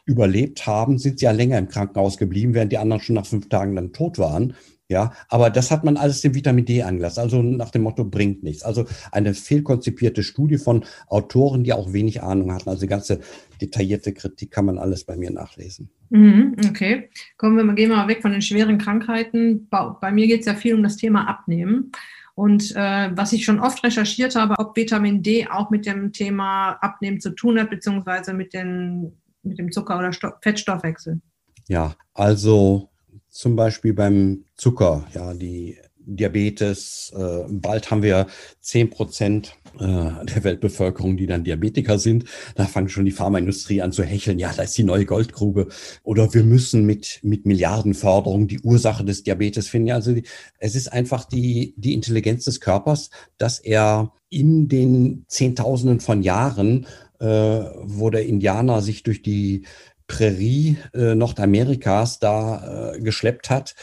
überlebt 0.04 0.66
haben, 0.66 0.98
sind 0.98 1.18
sie 1.18 1.24
ja 1.24 1.32
länger 1.32 1.58
im 1.58 1.68
Krankenhaus 1.68 2.18
geblieben, 2.18 2.52
während 2.52 2.72
die 2.72 2.78
anderen 2.78 3.02
schon 3.02 3.14
nach 3.14 3.26
fünf 3.26 3.48
Tagen 3.48 3.74
dann 3.74 3.92
tot 3.92 4.18
waren. 4.18 4.54
Ja, 4.90 5.12
aber 5.28 5.48
das 5.48 5.70
hat 5.70 5.82
man 5.82 5.96
alles 5.96 6.20
dem 6.20 6.34
Vitamin 6.34 6.66
D 6.66 6.82
angelassen. 6.82 7.20
Also 7.20 7.42
nach 7.42 7.70
dem 7.70 7.82
Motto 7.82 8.04
bringt 8.04 8.42
nichts. 8.42 8.62
Also 8.62 8.84
eine 9.12 9.32
fehlkonzipierte 9.32 10.22
Studie 10.22 10.58
von 10.58 10.84
Autoren, 11.06 11.64
die 11.64 11.72
auch 11.72 11.94
wenig 11.94 12.22
Ahnung 12.22 12.52
hatten. 12.52 12.68
Also 12.68 12.82
die 12.82 12.88
ganze 12.88 13.20
detaillierte 13.62 14.12
Kritik 14.12 14.50
kann 14.50 14.66
man 14.66 14.78
alles 14.78 15.04
bei 15.04 15.16
mir 15.16 15.30
nachlesen. 15.30 15.88
Mhm, 16.10 16.56
okay. 16.68 17.08
Kommen 17.38 17.56
wir 17.56 17.64
mal, 17.64 17.74
gehen 17.74 17.88
wir 17.88 17.96
mal 17.96 18.08
weg 18.08 18.20
von 18.20 18.32
den 18.32 18.42
schweren 18.42 18.76
Krankheiten. 18.76 19.68
Bei, 19.70 20.12
mir 20.12 20.26
geht 20.26 20.40
es 20.40 20.46
ja 20.46 20.54
viel 20.54 20.74
um 20.74 20.82
das 20.82 20.98
Thema 20.98 21.28
Abnehmen. 21.28 21.92
Und 22.34 22.72
äh, 22.76 23.10
was 23.16 23.32
ich 23.32 23.44
schon 23.44 23.60
oft 23.60 23.82
recherchiert 23.84 24.34
habe, 24.34 24.54
ob 24.58 24.76
Vitamin 24.76 25.22
D 25.22 25.46
auch 25.48 25.70
mit 25.70 25.86
dem 25.86 26.12
Thema 26.12 26.72
Abnehmen 26.72 27.20
zu 27.20 27.30
tun 27.30 27.58
hat, 27.58 27.70
beziehungsweise 27.70 28.34
mit, 28.34 28.52
den, 28.52 29.16
mit 29.42 29.58
dem 29.58 29.72
Zucker- 29.72 29.98
oder 29.98 30.12
Sto 30.12 30.32
Fettstoffwechsel. 30.42 31.20
Ja, 31.68 31.94
also 32.12 32.90
zum 33.30 33.56
Beispiel 33.56 33.94
beim 33.94 34.43
Zucker, 34.56 35.06
ja, 35.14 35.34
die 35.34 35.76
Diabetes. 36.06 37.12
Äh, 37.16 37.44
bald 37.48 37.90
haben 37.90 38.02
wir 38.02 38.26
zehn 38.60 38.90
Prozent 38.90 39.56
äh, 39.78 39.78
der 39.78 40.44
Weltbevölkerung, 40.44 41.16
die 41.16 41.26
dann 41.26 41.44
Diabetiker 41.44 41.98
sind. 41.98 42.24
Da 42.54 42.66
fangen 42.66 42.88
schon 42.88 43.04
die 43.04 43.10
Pharmaindustrie 43.10 43.82
an 43.82 43.92
zu 43.92 44.04
hecheln. 44.04 44.38
Ja, 44.38 44.52
da 44.52 44.62
ist 44.64 44.76
die 44.76 44.84
neue 44.84 45.06
Goldgrube. 45.06 45.68
Oder 46.02 46.32
wir 46.34 46.44
müssen 46.44 46.84
mit, 46.84 47.20
mit 47.22 47.46
Milliardenförderung 47.46 48.48
die 48.48 48.60
Ursache 48.60 49.04
des 49.04 49.22
Diabetes 49.22 49.68
finden. 49.68 49.88
Ja, 49.88 49.94
also 49.96 50.14
es 50.58 50.74
ist 50.74 50.92
einfach 50.92 51.24
die, 51.24 51.74
die 51.76 51.94
Intelligenz 51.94 52.44
des 52.44 52.60
Körpers, 52.60 53.10
dass 53.38 53.58
er 53.58 54.12
in 54.28 54.68
den 54.68 55.24
Zehntausenden 55.28 56.00
von 56.00 56.22
Jahren, 56.22 56.86
äh, 57.20 57.26
wo 57.26 58.10
der 58.10 58.26
Indianer 58.26 58.82
sich 58.82 59.02
durch 59.04 59.22
die 59.22 59.64
Prärie 60.06 60.76
äh, 60.92 61.14
Nordamerikas 61.14 62.18
da 62.18 62.92
äh, 62.92 63.00
geschleppt 63.00 63.48
hat, 63.48 63.74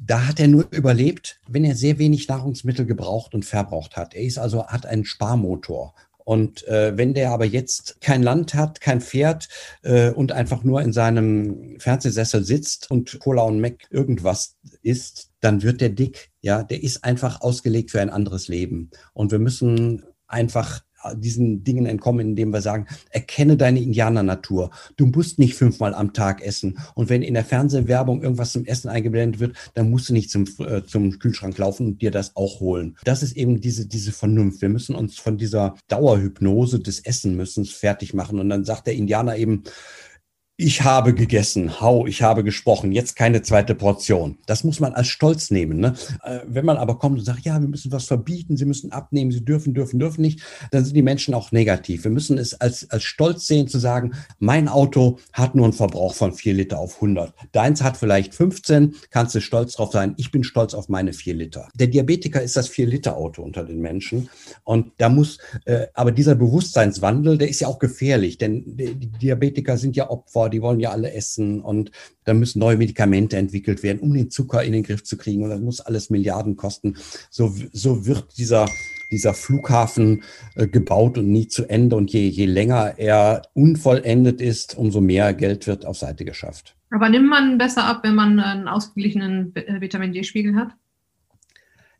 da 0.00 0.26
hat 0.26 0.40
er 0.40 0.48
nur 0.48 0.66
überlebt, 0.70 1.40
wenn 1.48 1.64
er 1.64 1.74
sehr 1.74 1.98
wenig 1.98 2.28
Nahrungsmittel 2.28 2.86
gebraucht 2.86 3.34
und 3.34 3.44
verbraucht 3.44 3.96
hat. 3.96 4.14
Er 4.14 4.22
ist 4.22 4.38
also, 4.38 4.66
hat 4.66 4.86
einen 4.86 5.04
Sparmotor. 5.04 5.94
Und 6.24 6.66
äh, 6.68 6.96
wenn 6.96 7.12
der 7.12 7.30
aber 7.30 7.44
jetzt 7.44 8.00
kein 8.00 8.22
Land 8.22 8.54
hat, 8.54 8.80
kein 8.80 9.02
Pferd 9.02 9.48
äh, 9.82 10.10
und 10.10 10.32
einfach 10.32 10.64
nur 10.64 10.80
in 10.80 10.92
seinem 10.92 11.78
Fernsehsessel 11.78 12.44
sitzt 12.44 12.90
und 12.90 13.18
Cola 13.20 13.42
und 13.42 13.60
Mac 13.60 13.86
irgendwas 13.90 14.56
isst, 14.82 15.30
dann 15.40 15.62
wird 15.62 15.82
der 15.82 15.90
dick. 15.90 16.30
Ja, 16.40 16.62
der 16.62 16.82
ist 16.82 17.04
einfach 17.04 17.42
ausgelegt 17.42 17.90
für 17.90 18.00
ein 18.00 18.08
anderes 18.08 18.48
Leben. 18.48 18.90
Und 19.12 19.32
wir 19.32 19.38
müssen 19.38 20.02
einfach 20.26 20.82
diesen 21.16 21.64
Dingen 21.64 21.86
entkommen, 21.86 22.28
indem 22.28 22.52
wir 22.52 22.60
sagen, 22.60 22.86
erkenne 23.10 23.56
deine 23.56 23.80
Indianernatur. 23.80 24.70
Du 24.96 25.06
musst 25.06 25.38
nicht 25.38 25.54
fünfmal 25.54 25.94
am 25.94 26.12
Tag 26.12 26.42
essen. 26.42 26.78
Und 26.94 27.08
wenn 27.08 27.22
in 27.22 27.34
der 27.34 27.44
Fernsehwerbung 27.44 28.22
irgendwas 28.22 28.52
zum 28.52 28.64
Essen 28.64 28.88
eingeblendet 28.88 29.40
wird, 29.40 29.56
dann 29.74 29.90
musst 29.90 30.08
du 30.08 30.12
nicht 30.12 30.30
zum, 30.30 30.46
äh, 30.58 30.84
zum 30.84 31.18
Kühlschrank 31.18 31.58
laufen 31.58 31.86
und 31.86 32.02
dir 32.02 32.10
das 32.10 32.36
auch 32.36 32.60
holen. 32.60 32.96
Das 33.04 33.22
ist 33.22 33.36
eben 33.36 33.60
diese, 33.60 33.86
diese 33.86 34.12
Vernunft. 34.12 34.62
Wir 34.62 34.68
müssen 34.68 34.94
uns 34.94 35.18
von 35.18 35.36
dieser 35.36 35.74
Dauerhypnose 35.88 36.80
des 36.80 37.00
Essen 37.00 37.36
müssen 37.36 37.64
fertig 37.64 38.14
machen. 38.14 38.38
Und 38.38 38.48
dann 38.48 38.64
sagt 38.64 38.86
der 38.86 38.94
Indianer 38.94 39.36
eben, 39.36 39.64
ich 40.56 40.82
habe 40.82 41.14
gegessen, 41.14 41.80
hau, 41.80 42.06
ich 42.06 42.22
habe 42.22 42.44
gesprochen, 42.44 42.92
jetzt 42.92 43.16
keine 43.16 43.42
zweite 43.42 43.74
Portion. 43.74 44.38
Das 44.46 44.62
muss 44.62 44.78
man 44.78 44.92
als 44.92 45.08
Stolz 45.08 45.50
nehmen. 45.50 45.80
Ne? 45.80 45.94
Äh, 46.22 46.40
wenn 46.46 46.64
man 46.64 46.76
aber 46.76 46.96
kommt 47.00 47.18
und 47.18 47.24
sagt, 47.24 47.40
ja, 47.40 47.60
wir 47.60 47.66
müssen 47.66 47.90
was 47.90 48.04
verbieten, 48.04 48.56
sie 48.56 48.64
müssen 48.64 48.92
abnehmen, 48.92 49.32
sie 49.32 49.44
dürfen, 49.44 49.74
dürfen, 49.74 49.98
dürfen 49.98 50.20
nicht, 50.20 50.42
dann 50.70 50.84
sind 50.84 50.94
die 50.94 51.02
Menschen 51.02 51.34
auch 51.34 51.50
negativ. 51.50 52.04
Wir 52.04 52.12
müssen 52.12 52.38
es 52.38 52.60
als, 52.60 52.88
als 52.90 53.02
Stolz 53.02 53.48
sehen, 53.48 53.66
zu 53.66 53.80
sagen, 53.80 54.12
mein 54.38 54.68
Auto 54.68 55.18
hat 55.32 55.56
nur 55.56 55.64
einen 55.64 55.72
Verbrauch 55.72 56.14
von 56.14 56.32
vier 56.32 56.54
Liter 56.54 56.78
auf 56.78 56.96
100. 56.96 57.34
Deins 57.50 57.82
hat 57.82 57.96
vielleicht 57.96 58.32
15, 58.32 58.94
kannst 59.10 59.34
du 59.34 59.40
stolz 59.40 59.74
drauf 59.74 59.90
sein. 59.90 60.14
Ich 60.18 60.30
bin 60.30 60.44
stolz 60.44 60.72
auf 60.72 60.88
meine 60.88 61.14
vier 61.14 61.34
Liter. 61.34 61.68
Der 61.74 61.88
Diabetiker 61.88 62.40
ist 62.40 62.56
das 62.56 62.68
vier 62.68 62.86
Liter 62.86 63.16
Auto 63.16 63.42
unter 63.42 63.64
den 63.64 63.80
Menschen. 63.80 64.28
Und 64.62 64.92
da 64.98 65.08
muss, 65.08 65.38
äh, 65.64 65.88
aber 65.94 66.12
dieser 66.12 66.36
Bewusstseinswandel, 66.36 67.38
der 67.38 67.48
ist 67.48 67.58
ja 67.58 67.66
auch 67.66 67.80
gefährlich, 67.80 68.38
denn 68.38 68.62
die 68.76 69.10
Diabetiker 69.10 69.76
sind 69.76 69.96
ja 69.96 70.08
Opfer 70.08 70.43
die 70.48 70.62
wollen 70.62 70.80
ja 70.80 70.90
alle 70.90 71.12
essen 71.12 71.60
und 71.60 71.90
da 72.24 72.34
müssen 72.34 72.58
neue 72.58 72.76
Medikamente 72.76 73.36
entwickelt 73.36 73.82
werden, 73.82 74.00
um 74.00 74.12
den 74.12 74.30
Zucker 74.30 74.62
in 74.62 74.72
den 74.72 74.82
Griff 74.82 75.04
zu 75.04 75.16
kriegen 75.16 75.42
und 75.42 75.50
das 75.50 75.60
muss 75.60 75.80
alles 75.80 76.10
Milliarden 76.10 76.56
kosten. 76.56 76.96
So, 77.30 77.54
so 77.72 78.06
wird 78.06 78.38
dieser, 78.38 78.66
dieser 79.10 79.34
Flughafen 79.34 80.22
äh, 80.54 80.66
gebaut 80.66 81.18
und 81.18 81.28
nie 81.28 81.48
zu 81.48 81.68
Ende 81.68 81.96
und 81.96 82.12
je, 82.12 82.28
je 82.28 82.46
länger 82.46 82.94
er 82.98 83.42
unvollendet 83.54 84.40
ist, 84.40 84.76
umso 84.76 85.00
mehr 85.00 85.34
Geld 85.34 85.66
wird 85.66 85.84
auf 85.86 85.98
Seite 85.98 86.24
geschafft. 86.24 86.76
Aber 86.90 87.08
nimmt 87.08 87.28
man 87.28 87.58
besser 87.58 87.84
ab, 87.84 88.00
wenn 88.02 88.14
man 88.14 88.38
einen 88.38 88.68
ausgeglichenen 88.68 89.54
äh, 89.56 89.80
Vitamin 89.80 90.12
D-Spiegel 90.12 90.54
hat? 90.54 90.68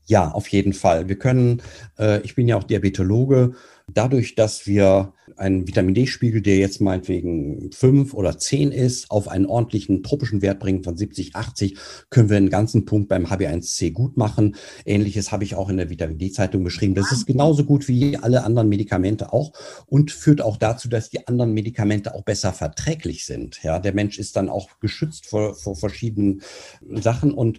Ja, 0.06 0.30
auf 0.30 0.48
jeden 0.48 0.72
Fall. 0.72 1.08
Wir 1.08 1.18
können, 1.18 1.62
äh, 1.98 2.20
ich 2.20 2.34
bin 2.34 2.46
ja 2.46 2.56
auch 2.56 2.64
Diabetologe, 2.64 3.54
dadurch, 3.94 4.34
dass 4.34 4.66
wir 4.66 5.12
einen 5.36 5.66
Vitamin 5.66 5.94
D-Spiegel, 5.94 6.42
der 6.42 6.58
jetzt 6.58 6.80
meinetwegen 6.80 7.70
fünf 7.72 8.14
oder 8.14 8.38
zehn 8.38 8.72
ist, 8.72 9.10
auf 9.10 9.28
einen 9.28 9.46
ordentlichen 9.46 10.02
tropischen 10.02 10.42
Wert 10.42 10.60
bringen 10.60 10.84
von 10.84 10.96
70, 10.96 11.34
80, 11.34 11.76
können 12.10 12.28
wir 12.28 12.36
einen 12.36 12.50
ganzen 12.50 12.84
Punkt 12.84 13.08
beim 13.08 13.26
HB1C 13.26 13.92
gut 13.92 14.16
machen. 14.16 14.56
Ähnliches 14.84 15.32
habe 15.32 15.44
ich 15.44 15.54
auch 15.54 15.68
in 15.68 15.76
der 15.76 15.90
Vitamin 15.90 16.18
D-Zeitung 16.18 16.62
beschrieben. 16.62 16.94
Das 16.94 17.10
ist 17.10 17.26
genauso 17.26 17.64
gut 17.64 17.88
wie 17.88 18.16
alle 18.16 18.44
anderen 18.44 18.68
Medikamente 18.68 19.32
auch 19.32 19.52
und 19.86 20.10
führt 20.10 20.42
auch 20.42 20.56
dazu, 20.56 20.88
dass 20.88 21.10
die 21.10 21.26
anderen 21.26 21.52
Medikamente 21.52 22.14
auch 22.14 22.22
besser 22.22 22.52
verträglich 22.52 23.24
sind. 23.24 23.62
Ja, 23.62 23.78
der 23.78 23.94
Mensch 23.94 24.18
ist 24.18 24.36
dann 24.36 24.48
auch 24.48 24.78
geschützt 24.80 25.26
vor, 25.26 25.54
vor 25.54 25.76
verschiedenen 25.76 26.42
Sachen 26.82 27.32
und 27.32 27.58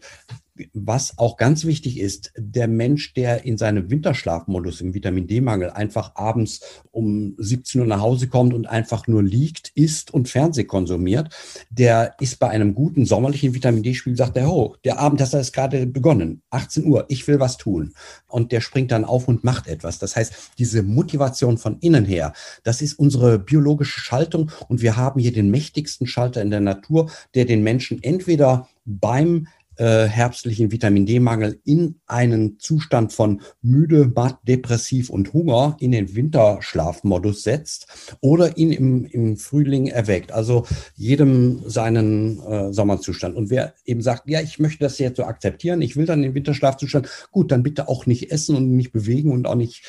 was 0.73 1.17
auch 1.17 1.37
ganz 1.37 1.65
wichtig 1.65 1.99
ist, 1.99 2.31
der 2.37 2.67
Mensch, 2.67 3.13
der 3.13 3.43
in 3.45 3.57
seinem 3.57 3.89
Winterschlafmodus 3.89 4.81
im 4.81 4.93
Vitamin 4.93 5.27
D-Mangel 5.27 5.69
einfach 5.71 6.15
abends 6.15 6.61
um 6.91 7.35
17 7.37 7.81
Uhr 7.81 7.87
nach 7.87 7.99
Hause 7.99 8.27
kommt 8.27 8.53
und 8.53 8.65
einfach 8.67 9.07
nur 9.07 9.21
liegt, 9.21 9.71
isst 9.75 10.13
und 10.13 10.29
Fernseh 10.29 10.63
konsumiert, 10.63 11.29
der 11.69 12.15
ist 12.19 12.39
bei 12.39 12.49
einem 12.49 12.73
guten 12.73 13.05
sommerlichen 13.05 13.53
Vitamin 13.53 13.83
D-Spiegel, 13.83 14.17
sagt 14.17 14.37
er, 14.37 14.49
oh, 14.49 14.75
der 14.85 14.99
Abend 14.99 15.21
hat 15.21 15.33
es 15.33 15.51
gerade 15.51 15.85
begonnen, 15.87 16.41
18 16.51 16.85
Uhr, 16.85 17.05
ich 17.09 17.27
will 17.27 17.39
was 17.39 17.57
tun. 17.57 17.93
Und 18.27 18.51
der 18.51 18.61
springt 18.61 18.91
dann 18.91 19.05
auf 19.05 19.27
und 19.27 19.43
macht 19.43 19.67
etwas. 19.67 19.99
Das 19.99 20.15
heißt, 20.15 20.33
diese 20.57 20.83
Motivation 20.83 21.57
von 21.57 21.79
innen 21.79 22.05
her, 22.05 22.33
das 22.63 22.81
ist 22.81 22.97
unsere 22.97 23.39
biologische 23.39 23.99
Schaltung 23.99 24.51
und 24.69 24.81
wir 24.81 24.95
haben 24.95 25.19
hier 25.19 25.33
den 25.33 25.51
mächtigsten 25.51 26.07
Schalter 26.07 26.41
in 26.41 26.49
der 26.49 26.61
Natur, 26.61 27.11
der 27.33 27.45
den 27.45 27.63
Menschen 27.63 28.01
entweder 28.01 28.69
beim 28.85 29.47
äh, 29.77 30.05
herbstlichen 30.05 30.71
Vitamin 30.71 31.05
D-Mangel 31.05 31.59
in 31.63 31.95
einen 32.07 32.59
Zustand 32.59 33.13
von 33.13 33.41
müde, 33.61 34.11
matt, 34.13 34.39
depressiv 34.47 35.09
und 35.09 35.33
Hunger 35.33 35.77
in 35.79 35.91
den 35.91 36.15
Winterschlafmodus 36.15 37.43
setzt 37.43 37.87
oder 38.21 38.57
ihn 38.57 38.71
im, 38.71 39.05
im 39.05 39.37
Frühling 39.37 39.87
erweckt. 39.87 40.31
Also 40.31 40.65
jedem 40.95 41.61
seinen 41.65 42.41
äh, 42.43 42.73
Sommerzustand. 42.73 43.35
Und 43.35 43.49
wer 43.49 43.73
eben 43.85 44.01
sagt, 44.01 44.29
ja, 44.29 44.41
ich 44.41 44.59
möchte 44.59 44.83
das 44.83 44.97
jetzt 44.99 45.17
so 45.17 45.23
akzeptieren, 45.23 45.81
ich 45.81 45.95
will 45.95 46.05
dann 46.05 46.21
den 46.21 46.35
Winterschlafzustand, 46.35 47.09
gut, 47.31 47.51
dann 47.51 47.63
bitte 47.63 47.87
auch 47.87 48.05
nicht 48.05 48.31
essen 48.31 48.55
und 48.55 48.75
nicht 48.75 48.91
bewegen 48.91 49.31
und 49.31 49.47
auch 49.47 49.55
nicht 49.55 49.83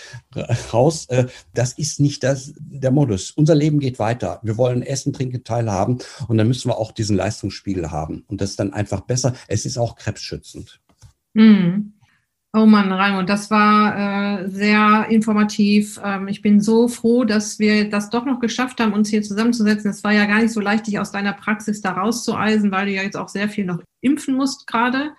raus. 0.73 1.07
Äh, 1.09 1.27
das 1.55 1.73
ist 1.75 2.01
nicht 2.01 2.23
das, 2.25 2.55
der 2.59 2.91
Modus. 2.91 3.31
Unser 3.31 3.55
Leben 3.55 3.81
geht 3.81 3.99
weiter. 3.99 4.41
Wir 4.43 4.57
wollen 4.57 4.83
Essen, 4.83 5.13
Trinken, 5.13 5.45
teilhaben 5.45 5.99
und 6.29 6.39
dann 6.39 6.49
müssen 6.49 6.71
wir 6.71 6.79
auch 6.79 6.93
diesen 6.93 7.17
Leistungsspiegel 7.17 7.91
haben. 7.91 8.25
Und 8.29 8.41
das 8.41 8.51
ist 8.51 8.61
dann 8.61 8.73
einfach 8.73 9.03
besser. 9.03 9.35
Es 9.49 9.65
ist 9.67 9.76
ist 9.77 9.83
auch 9.83 9.97
krebsschützend. 9.97 10.81
Mhm. 11.35 11.93
Oh 12.53 12.65
Mann, 12.65 12.91
Raimund, 12.91 13.29
das 13.29 13.51
war 13.51 14.45
äh, 14.45 14.49
sehr 14.49 15.09
informativ. 15.11 16.01
Ähm, 16.03 16.27
ich 16.29 16.41
bin 16.41 16.63
so 16.63 16.89
froh, 16.89 17.25
dass 17.25 17.59
wir 17.59 17.91
das 17.91 18.09
doch 18.09 18.25
noch 18.25 18.41
geschafft 18.41 18.81
haben, 18.81 18.95
uns 18.95 19.11
hier 19.11 19.23
zusammenzusetzen. 19.23 19.91
Es 19.91 20.03
war 20.03 20.13
ja 20.13 20.25
gar 20.25 20.41
nicht 20.41 20.53
so 20.53 20.61
leicht, 20.61 20.87
dich 20.87 20.99
aus 20.99 21.13
deiner 21.13 21.35
Praxis 21.35 21.83
da 21.83 21.93
rauszueisen, 21.93 22.73
weil 22.73 22.87
du 22.87 22.93
ja 22.93 23.03
jetzt 23.03 23.17
auch 23.17 23.29
sehr 23.29 23.51
viel 23.51 23.67
noch 23.67 23.83
impfen 24.01 24.35
musst 24.35 24.67
gerade 24.67 25.13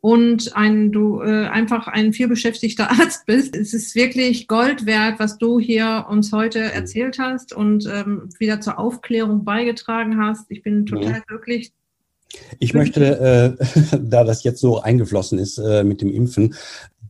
und 0.00 0.54
ein, 0.54 0.92
du 0.92 1.20
äh, 1.22 1.48
einfach 1.48 1.88
ein 1.88 2.12
vielbeschäftigter 2.12 2.88
Arzt 3.00 3.26
bist. 3.26 3.56
Es 3.56 3.74
ist 3.74 3.96
wirklich 3.96 4.46
Gold 4.46 4.86
wert, 4.86 5.18
was 5.18 5.38
du 5.38 5.58
hier 5.58 6.06
uns 6.08 6.32
heute 6.32 6.60
erzählt 6.60 7.18
hast 7.18 7.52
und 7.52 7.86
ähm, 7.92 8.28
wieder 8.38 8.60
zur 8.60 8.78
Aufklärung 8.78 9.44
beigetragen 9.44 10.22
hast. 10.22 10.48
Ich 10.52 10.62
bin 10.62 10.86
total 10.86 11.14
ja. 11.14 11.22
glücklich, 11.26 11.72
ich 12.58 12.74
möchte, 12.74 13.56
äh, 13.60 13.98
da 14.00 14.24
das 14.24 14.44
jetzt 14.44 14.60
so 14.60 14.80
eingeflossen 14.80 15.38
ist 15.38 15.58
äh, 15.58 15.84
mit 15.84 16.00
dem 16.00 16.10
Impfen, 16.10 16.54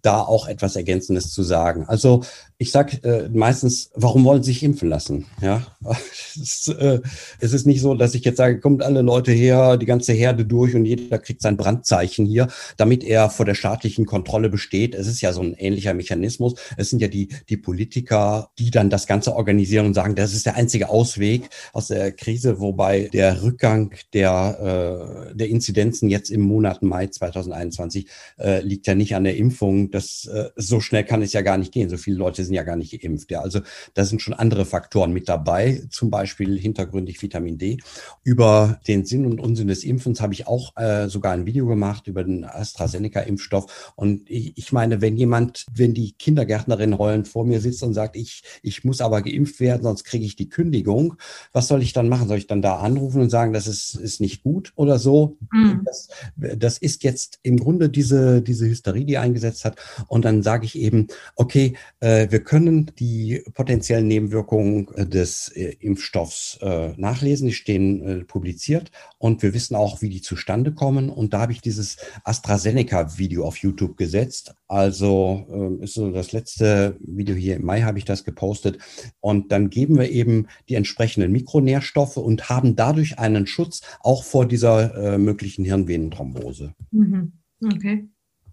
da 0.06 0.20
auch 0.20 0.46
etwas 0.46 0.76
Ergänzendes 0.76 1.32
zu 1.32 1.42
sagen. 1.42 1.84
Also 1.88 2.22
ich 2.58 2.70
sage 2.70 3.02
äh, 3.02 3.28
meistens, 3.28 3.90
warum 3.94 4.24
wollen 4.24 4.42
Sie 4.42 4.52
sich 4.52 4.62
impfen 4.62 4.88
lassen? 4.88 5.26
Ja, 5.42 5.66
es, 6.40 6.68
äh, 6.68 7.00
es 7.40 7.52
ist 7.52 7.66
nicht 7.66 7.82
so, 7.82 7.94
dass 7.94 8.14
ich 8.14 8.24
jetzt 8.24 8.38
sage, 8.38 8.60
kommt 8.60 8.82
alle 8.82 9.02
Leute 9.02 9.32
her, 9.32 9.76
die 9.76 9.84
ganze 9.84 10.14
Herde 10.14 10.46
durch 10.46 10.74
und 10.74 10.86
jeder 10.86 11.18
kriegt 11.18 11.42
sein 11.42 11.58
Brandzeichen 11.58 12.24
hier, 12.24 12.48
damit 12.78 13.04
er 13.04 13.28
vor 13.28 13.44
der 13.44 13.54
staatlichen 13.54 14.06
Kontrolle 14.06 14.48
besteht. 14.48 14.94
Es 14.94 15.06
ist 15.06 15.20
ja 15.20 15.32
so 15.32 15.42
ein 15.42 15.54
ähnlicher 15.54 15.92
Mechanismus. 15.92 16.54
Es 16.78 16.88
sind 16.88 17.02
ja 17.02 17.08
die, 17.08 17.28
die 17.50 17.58
Politiker, 17.58 18.50
die 18.58 18.70
dann 18.70 18.88
das 18.88 19.06
Ganze 19.06 19.34
organisieren 19.34 19.84
und 19.84 19.94
sagen, 19.94 20.14
das 20.14 20.32
ist 20.32 20.46
der 20.46 20.54
einzige 20.54 20.88
Ausweg 20.88 21.50
aus 21.72 21.88
der 21.88 22.12
Krise, 22.12 22.60
wobei 22.60 23.10
der 23.12 23.42
Rückgang 23.42 23.92
der, 24.14 25.28
äh, 25.30 25.34
der 25.34 25.48
Inzidenzen 25.48 26.08
jetzt 26.08 26.30
im 26.30 26.40
Monat 26.40 26.80
Mai 26.80 27.08
2021 27.08 28.06
äh, 28.38 28.62
liegt 28.62 28.86
ja 28.86 28.94
nicht 28.94 29.14
an 29.14 29.24
der 29.24 29.36
Impfung. 29.36 29.90
Das, 29.96 30.26
äh, 30.26 30.50
so 30.56 30.80
schnell 30.80 31.04
kann 31.04 31.22
es 31.22 31.32
ja 31.32 31.40
gar 31.40 31.56
nicht 31.56 31.72
gehen. 31.72 31.88
So 31.88 31.96
viele 31.96 32.18
Leute 32.18 32.44
sind 32.44 32.52
ja 32.52 32.64
gar 32.64 32.76
nicht 32.76 33.00
geimpft. 33.00 33.30
Ja. 33.30 33.40
Also 33.40 33.60
da 33.94 34.04
sind 34.04 34.20
schon 34.20 34.34
andere 34.34 34.66
Faktoren 34.66 35.12
mit 35.12 35.26
dabei, 35.26 35.82
zum 35.88 36.10
Beispiel 36.10 36.58
hintergründig 36.58 37.22
Vitamin 37.22 37.56
D. 37.56 37.78
Über 38.22 38.78
den 38.86 39.06
Sinn 39.06 39.24
und 39.24 39.40
Unsinn 39.40 39.68
des 39.68 39.84
Impfens 39.84 40.20
habe 40.20 40.34
ich 40.34 40.46
auch 40.46 40.76
äh, 40.76 41.08
sogar 41.08 41.32
ein 41.32 41.46
Video 41.46 41.66
gemacht 41.66 42.08
über 42.08 42.24
den 42.24 42.44
AstraZeneca-Impfstoff. 42.44 43.94
Und 43.96 44.30
ich, 44.30 44.52
ich 44.58 44.70
meine, 44.70 45.00
wenn 45.00 45.16
jemand, 45.16 45.64
wenn 45.72 45.94
die 45.94 46.12
Kindergärtnerin 46.12 46.98
heulend 46.98 47.26
vor 47.26 47.46
mir 47.46 47.60
sitzt 47.60 47.82
und 47.82 47.94
sagt, 47.94 48.16
ich, 48.16 48.42
ich 48.62 48.84
muss 48.84 49.00
aber 49.00 49.22
geimpft 49.22 49.60
werden, 49.60 49.82
sonst 49.82 50.04
kriege 50.04 50.26
ich 50.26 50.36
die 50.36 50.50
Kündigung, 50.50 51.14
was 51.52 51.68
soll 51.68 51.82
ich 51.82 51.94
dann 51.94 52.10
machen? 52.10 52.28
Soll 52.28 52.38
ich 52.38 52.46
dann 52.46 52.60
da 52.60 52.76
anrufen 52.76 53.22
und 53.22 53.30
sagen, 53.30 53.54
das 53.54 53.66
ist, 53.66 53.94
ist 53.94 54.20
nicht 54.20 54.42
gut 54.42 54.74
oder 54.76 54.98
so? 54.98 55.38
Mhm. 55.52 55.80
Das, 55.86 56.08
das 56.36 56.76
ist 56.76 57.02
jetzt 57.02 57.38
im 57.42 57.56
Grunde 57.56 57.88
diese, 57.88 58.42
diese 58.42 58.66
Hysterie, 58.66 59.06
die 59.06 59.16
eingesetzt 59.16 59.64
hat. 59.64 59.75
Und 60.08 60.24
dann 60.24 60.42
sage 60.42 60.64
ich 60.64 60.78
eben, 60.78 61.08
okay, 61.34 61.74
äh, 62.00 62.30
wir 62.30 62.40
können 62.40 62.92
die 62.98 63.42
potenziellen 63.54 64.06
Nebenwirkungen 64.06 64.88
äh, 64.94 65.06
des 65.06 65.48
äh, 65.48 65.76
Impfstoffs 65.80 66.58
nachlesen. 66.96 67.48
Die 67.48 67.52
stehen 67.52 68.26
publiziert 68.26 68.90
und 69.18 69.42
wir 69.42 69.54
wissen 69.54 69.74
auch, 69.74 70.02
wie 70.02 70.08
die 70.08 70.22
zustande 70.22 70.72
kommen. 70.72 71.10
Und 71.10 71.32
da 71.32 71.40
habe 71.40 71.52
ich 71.52 71.60
dieses 71.60 71.96
AstraZeneca-Video 72.24 73.44
auf 73.44 73.58
YouTube 73.58 73.96
gesetzt. 73.96 74.54
Also 74.68 75.46
ähm, 75.50 75.82
ist 75.82 75.94
so 75.94 76.10
das 76.10 76.32
letzte 76.32 76.96
Video 77.00 77.34
hier 77.34 77.56
im 77.56 77.64
Mai 77.64 77.82
habe 77.82 77.98
ich 77.98 78.04
das 78.04 78.24
gepostet. 78.24 78.78
Und 79.20 79.52
dann 79.52 79.70
geben 79.70 79.98
wir 79.98 80.10
eben 80.10 80.46
die 80.68 80.74
entsprechenden 80.74 81.32
Mikronährstoffe 81.32 82.16
und 82.16 82.48
haben 82.48 82.76
dadurch 82.76 83.18
einen 83.18 83.46
Schutz 83.46 83.82
auch 84.00 84.24
vor 84.24 84.46
dieser 84.46 85.14
äh, 85.14 85.18
möglichen 85.18 85.64
Hirnvenenthrombose. 85.64 86.74
Mhm. 86.90 87.32
Okay. 87.62 88.08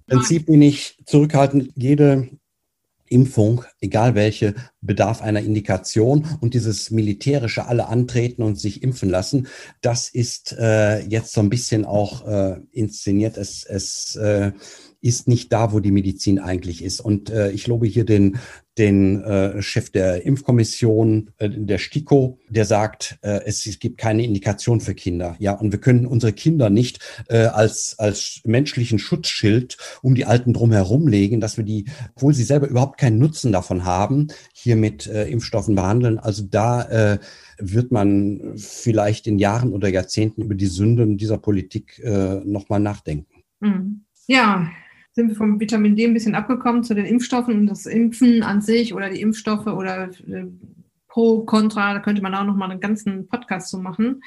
Prinzip 0.07 0.45
bin 0.47 0.61
ich 0.61 0.97
zurückhaltend. 1.05 1.71
Jede 1.75 2.29
Impfung, 3.07 3.63
egal 3.79 4.15
welche, 4.15 4.55
bedarf 4.81 5.21
einer 5.21 5.41
Indikation 5.41 6.25
und 6.41 6.53
dieses 6.55 6.89
militärische 6.89 7.67
alle 7.67 7.87
antreten 7.87 8.41
und 8.41 8.59
sich 8.59 8.81
impfen 8.81 9.09
lassen, 9.09 9.47
das 9.81 10.09
ist 10.09 10.55
äh, 10.57 10.99
jetzt 11.01 11.33
so 11.33 11.41
ein 11.41 11.49
bisschen 11.49 11.85
auch 11.85 12.27
äh, 12.27 12.59
inszeniert. 12.71 13.37
Es, 13.37 13.65
es 13.65 14.15
äh, 14.15 14.51
ist 15.03 15.27
nicht 15.27 15.53
da, 15.53 15.71
wo 15.71 15.79
die 15.79 15.91
Medizin 15.91 16.39
eigentlich 16.39 16.83
ist. 16.83 16.99
Und 16.99 17.29
äh, 17.29 17.51
ich 17.51 17.67
lobe 17.67 17.87
hier 17.87 18.05
den, 18.05 18.39
den 18.77 19.23
äh, 19.23 19.61
Chef 19.61 19.91
der 19.91 20.25
Impfkommission, 20.25 21.29
äh, 21.37 21.49
der 21.49 21.77
STIKO, 21.77 22.39
der 22.49 22.65
sagt, 22.65 23.19
äh, 23.21 23.41
es, 23.45 23.65
es 23.65 23.79
gibt 23.79 23.97
keine 23.97 24.23
Indikation 24.23 24.81
für 24.81 24.95
Kinder. 24.95 25.35
Ja, 25.39 25.53
und 25.53 25.71
wir 25.71 25.79
können 25.79 26.05
unsere 26.05 26.33
Kinder 26.33 26.69
nicht 26.69 26.99
äh, 27.29 27.45
als, 27.45 27.95
als 27.99 28.41
menschlichen 28.43 28.99
Schutzschild 28.99 29.77
um 30.01 30.15
die 30.15 30.25
Alten 30.25 30.53
drum 30.53 30.71
herum 30.71 31.07
legen, 31.07 31.39
dass 31.39 31.57
wir 31.57 31.63
die, 31.63 31.85
obwohl 32.15 32.33
sie 32.33 32.43
selber 32.43 32.67
überhaupt 32.67 32.99
keinen 32.99 33.19
Nutzen 33.19 33.51
davon 33.51 33.85
haben, 33.85 34.27
hier 34.53 34.73
hier 34.73 34.81
mit 34.81 35.07
äh, 35.07 35.25
Impfstoffen 35.25 35.75
behandeln. 35.75 36.19
Also 36.19 36.43
da 36.49 36.83
äh, 36.83 37.19
wird 37.57 37.91
man 37.91 38.53
vielleicht 38.57 39.27
in 39.27 39.39
Jahren 39.39 39.71
oder 39.73 39.87
Jahrzehnten 39.87 40.41
über 40.41 40.55
die 40.55 40.67
Sünden 40.67 41.17
dieser 41.17 41.37
Politik 41.37 41.99
äh, 41.99 42.41
nochmal 42.43 42.79
nachdenken. 42.79 43.43
Mhm. 43.59 44.05
Ja, 44.27 44.69
sind 45.13 45.29
wir 45.29 45.35
vom 45.35 45.59
Vitamin 45.59 45.95
D 45.95 46.05
ein 46.05 46.13
bisschen 46.13 46.35
abgekommen 46.35 46.83
zu 46.83 46.95
den 46.95 47.05
Impfstoffen 47.05 47.55
und 47.55 47.67
das 47.67 47.85
Impfen 47.85 48.43
an 48.43 48.61
sich 48.61 48.93
oder 48.93 49.09
die 49.09 49.21
Impfstoffe 49.21 49.67
oder 49.67 50.09
äh, 50.27 50.45
pro, 51.07 51.45
contra, 51.45 51.93
da 51.93 51.99
könnte 51.99 52.23
man 52.23 52.33
auch 52.33 52.45
nochmal 52.45 52.71
einen 52.71 52.79
ganzen 52.79 53.27
Podcast 53.27 53.69
zu 53.69 53.77
machen. 53.77 54.21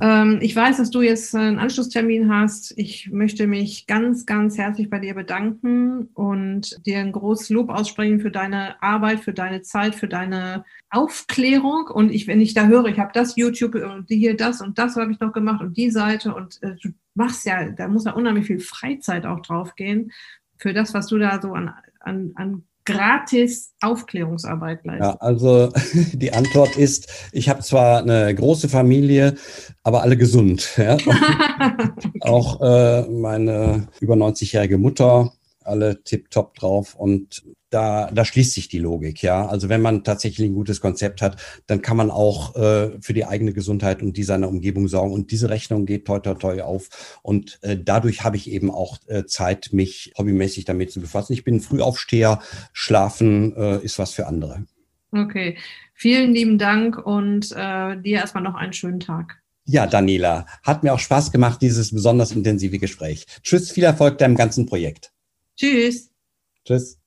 Ähm, 0.00 0.38
ich 0.40 0.54
weiß, 0.54 0.78
dass 0.78 0.90
du 0.90 1.02
jetzt 1.02 1.34
einen 1.34 1.58
Anschlusstermin 1.58 2.32
hast. 2.32 2.72
Ich 2.76 3.10
möchte 3.10 3.46
mich 3.46 3.86
ganz, 3.86 4.26
ganz 4.26 4.58
herzlich 4.58 4.90
bei 4.90 4.98
dir 4.98 5.14
bedanken 5.14 6.08
und 6.14 6.84
dir 6.84 6.98
ein 6.98 7.12
großes 7.12 7.50
Lob 7.50 7.70
aussprechen 7.70 8.20
für 8.20 8.30
deine 8.30 8.82
Arbeit, 8.82 9.20
für 9.20 9.32
deine 9.32 9.62
Zeit, 9.62 9.94
für 9.94 10.08
deine 10.08 10.64
Aufklärung. 10.90 11.86
Und 11.86 12.10
ich, 12.10 12.26
wenn 12.26 12.40
ich 12.40 12.54
da 12.54 12.66
höre, 12.66 12.86
ich 12.86 12.98
habe 12.98 13.12
das 13.12 13.36
YouTube 13.36 13.76
und 13.76 14.06
hier 14.08 14.36
das 14.36 14.60
und 14.60 14.78
das 14.78 14.96
habe 14.96 15.12
ich 15.12 15.20
noch 15.20 15.32
gemacht 15.32 15.60
und 15.60 15.76
die 15.76 15.90
Seite 15.90 16.34
und 16.34 16.60
äh, 16.62 16.74
machst 17.14 17.46
ja, 17.46 17.70
da 17.70 17.88
muss 17.88 18.04
ja 18.04 18.12
unheimlich 18.12 18.46
viel 18.46 18.60
Freizeit 18.60 19.26
auch 19.26 19.40
draufgehen 19.40 20.12
für 20.58 20.72
das, 20.72 20.94
was 20.94 21.06
du 21.08 21.18
da 21.18 21.40
so 21.40 21.52
an, 21.52 21.72
an, 22.00 22.32
an 22.34 22.64
gratis 22.84 23.72
Aufklärungsarbeit 23.80 24.84
leisten? 24.84 25.04
Ja, 25.04 25.16
also 25.20 25.72
die 26.12 26.32
Antwort 26.32 26.76
ist, 26.76 27.30
ich 27.32 27.48
habe 27.48 27.62
zwar 27.62 28.02
eine 28.02 28.34
große 28.34 28.68
Familie, 28.68 29.36
aber 29.82 30.02
alle 30.02 30.16
gesund. 30.16 30.76
Ja? 30.76 30.96
Auch 32.20 32.60
äh, 32.60 33.08
meine 33.08 33.88
über 34.00 34.14
90-jährige 34.14 34.78
Mutter 34.78 35.32
alle 35.66 36.02
tipptopp 36.02 36.54
drauf 36.54 36.94
und 36.94 37.42
da, 37.74 38.08
da 38.12 38.24
schließt 38.24 38.54
sich 38.54 38.68
die 38.68 38.78
Logik, 38.78 39.20
ja. 39.22 39.46
Also 39.46 39.68
wenn 39.68 39.82
man 39.82 40.04
tatsächlich 40.04 40.48
ein 40.48 40.54
gutes 40.54 40.80
Konzept 40.80 41.20
hat, 41.20 41.42
dann 41.66 41.82
kann 41.82 41.96
man 41.96 42.10
auch 42.10 42.54
äh, 42.54 42.92
für 43.00 43.14
die 43.14 43.24
eigene 43.24 43.52
Gesundheit 43.52 44.00
und 44.00 44.16
die 44.16 44.22
seiner 44.22 44.48
Umgebung 44.48 44.86
sorgen. 44.86 45.12
Und 45.12 45.32
diese 45.32 45.50
Rechnung 45.50 45.84
geht 45.84 46.06
toi 46.06 46.20
toi 46.20 46.34
toi 46.34 46.62
auf. 46.62 47.18
Und 47.22 47.58
äh, 47.62 47.76
dadurch 47.76 48.22
habe 48.22 48.36
ich 48.36 48.48
eben 48.48 48.70
auch 48.70 48.98
äh, 49.08 49.24
Zeit, 49.24 49.70
mich 49.72 50.12
hobbymäßig 50.16 50.66
damit 50.66 50.92
zu 50.92 51.00
befassen. 51.00 51.32
Ich 51.32 51.42
bin 51.42 51.60
Frühaufsteher, 51.60 52.40
schlafen 52.72 53.56
äh, 53.56 53.78
ist 53.82 53.98
was 53.98 54.12
für 54.12 54.28
andere. 54.28 54.64
Okay, 55.10 55.58
vielen 55.94 56.32
lieben 56.32 56.58
Dank 56.58 57.04
und 57.04 57.50
äh, 57.52 58.00
dir 58.00 58.18
erstmal 58.18 58.44
noch 58.44 58.54
einen 58.54 58.72
schönen 58.72 59.00
Tag. 59.00 59.40
Ja, 59.66 59.86
Daniela, 59.86 60.46
hat 60.62 60.82
mir 60.82 60.92
auch 60.92 60.98
Spaß 60.98 61.32
gemacht, 61.32 61.62
dieses 61.62 61.92
besonders 61.92 62.32
intensive 62.32 62.78
Gespräch. 62.78 63.26
Tschüss, 63.42 63.70
viel 63.70 63.84
Erfolg 63.84 64.18
deinem 64.18 64.36
ganzen 64.36 64.66
Projekt. 64.66 65.13
Tschüss. 65.56 66.10
Tschüss. 66.64 66.98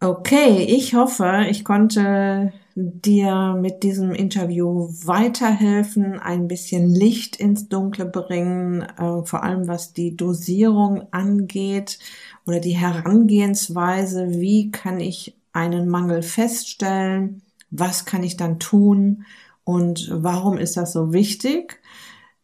Okay, 0.00 0.64
ich 0.64 0.94
hoffe, 0.94 1.46
ich 1.48 1.64
konnte 1.64 2.52
dir 2.74 3.56
mit 3.60 3.84
diesem 3.84 4.12
Interview 4.12 4.88
weiterhelfen, 5.04 6.18
ein 6.18 6.48
bisschen 6.48 6.92
Licht 6.92 7.36
ins 7.36 7.68
Dunkle 7.68 8.06
bringen, 8.06 8.82
äh, 8.82 9.24
vor 9.24 9.44
allem 9.44 9.68
was 9.68 9.92
die 9.92 10.16
Dosierung 10.16 11.06
angeht 11.12 12.00
oder 12.46 12.58
die 12.58 12.76
Herangehensweise, 12.76 14.40
wie 14.40 14.72
kann 14.72 14.98
ich 14.98 15.36
einen 15.52 15.88
Mangel 15.88 16.22
feststellen, 16.22 17.42
was 17.70 18.04
kann 18.04 18.24
ich 18.24 18.36
dann 18.36 18.58
tun 18.58 19.24
und 19.64 20.08
warum 20.12 20.58
ist 20.58 20.76
das 20.76 20.92
so 20.92 21.12
wichtig. 21.12 21.80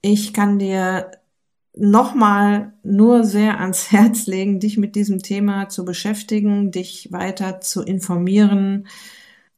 Ich 0.00 0.32
kann 0.32 0.60
dir 0.60 1.10
nochmal 1.76 2.72
nur 2.82 3.24
sehr 3.24 3.60
ans 3.60 3.92
Herz 3.92 4.26
legen, 4.26 4.60
dich 4.60 4.76
mit 4.78 4.96
diesem 4.96 5.22
Thema 5.22 5.68
zu 5.68 5.84
beschäftigen, 5.84 6.70
dich 6.70 7.12
weiter 7.12 7.60
zu 7.60 7.82
informieren. 7.82 8.88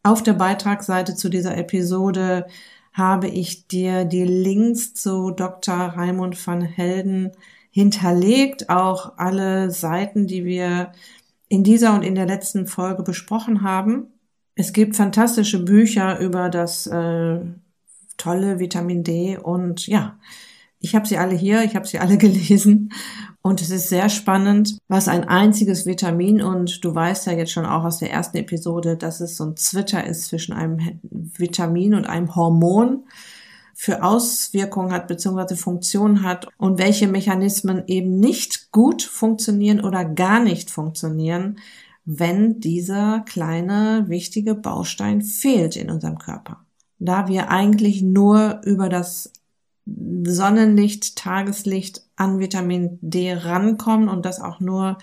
Auf 0.02 0.22
der 0.22 0.34
Beitragsseite 0.34 1.14
zu 1.14 1.28
dieser 1.28 1.56
Episode 1.56 2.46
habe 2.92 3.28
ich 3.28 3.68
dir 3.68 4.04
die 4.04 4.24
Links 4.24 4.94
zu 4.94 5.30
Dr. 5.30 5.76
Raimund 5.76 6.46
van 6.46 6.62
Helden 6.62 7.32
hinterlegt, 7.70 8.68
auch 8.68 9.16
alle 9.16 9.70
Seiten, 9.70 10.26
die 10.26 10.44
wir 10.44 10.92
in 11.48 11.64
dieser 11.64 11.94
und 11.94 12.02
in 12.02 12.14
der 12.14 12.26
letzten 12.26 12.66
Folge 12.66 13.02
besprochen 13.02 13.62
haben. 13.62 14.08
Es 14.54 14.72
gibt 14.72 14.96
fantastische 14.96 15.64
Bücher 15.64 16.18
über 16.18 16.48
das 16.48 16.86
äh, 16.86 17.40
tolle 18.16 18.58
Vitamin 18.58 19.04
D 19.04 19.38
und 19.38 19.86
ja, 19.86 20.18
ich 20.80 20.94
habe 20.94 21.06
sie 21.06 21.18
alle 21.18 21.34
hier, 21.34 21.62
ich 21.62 21.76
habe 21.76 21.86
sie 21.86 21.98
alle 21.98 22.18
gelesen 22.18 22.92
und 23.42 23.60
es 23.62 23.70
ist 23.70 23.88
sehr 23.88 24.08
spannend, 24.08 24.78
was 24.88 25.08
ein 25.08 25.24
einziges 25.24 25.86
Vitamin 25.86 26.42
und 26.42 26.84
du 26.84 26.94
weißt 26.94 27.26
ja 27.26 27.32
jetzt 27.32 27.52
schon 27.52 27.66
auch 27.66 27.84
aus 27.84 27.98
der 27.98 28.10
ersten 28.10 28.38
Episode, 28.38 28.96
dass 28.96 29.20
es 29.20 29.36
so 29.36 29.44
ein 29.44 29.56
Zwitter 29.56 30.04
ist 30.04 30.24
zwischen 30.24 30.52
einem 30.52 31.00
Vitamin 31.02 31.94
und 31.94 32.06
einem 32.06 32.34
Hormon 32.34 33.04
für 33.74 34.02
Auswirkungen 34.02 34.92
hat 34.92 35.08
bzw. 35.08 35.54
Funktionen 35.54 36.22
hat 36.22 36.48
und 36.58 36.78
welche 36.78 37.06
Mechanismen 37.06 37.84
eben 37.86 38.20
nicht 38.20 38.72
gut 38.72 39.02
funktionieren 39.02 39.80
oder 39.80 40.04
gar 40.04 40.40
nicht 40.40 40.70
funktionieren, 40.70 41.58
wenn 42.04 42.60
dieser 42.60 43.20
kleine 43.20 44.04
wichtige 44.08 44.54
Baustein 44.54 45.22
fehlt 45.22 45.76
in 45.76 45.90
unserem 45.90 46.18
Körper. 46.18 46.58
Da 46.98 47.28
wir 47.28 47.50
eigentlich 47.50 48.02
nur 48.02 48.60
über 48.64 48.90
das 48.90 49.32
Sonnenlicht, 49.86 51.16
Tageslicht 51.16 52.02
an 52.16 52.38
Vitamin 52.38 52.98
D 53.00 53.32
rankommen 53.32 54.08
und 54.08 54.24
das 54.24 54.40
auch 54.40 54.60
nur 54.60 54.98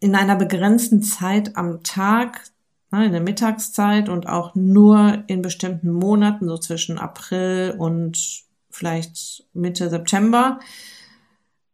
in 0.00 0.14
einer 0.14 0.36
begrenzten 0.36 1.02
Zeit 1.02 1.56
am 1.56 1.82
Tag, 1.82 2.50
ne, 2.90 3.06
in 3.06 3.12
der 3.12 3.20
Mittagszeit 3.20 4.08
und 4.08 4.28
auch 4.28 4.54
nur 4.54 5.22
in 5.26 5.42
bestimmten 5.42 5.90
Monaten, 5.90 6.48
so 6.48 6.56
zwischen 6.56 6.98
April 6.98 7.74
und 7.78 8.44
vielleicht 8.70 9.44
Mitte 9.52 9.90
September, 9.90 10.58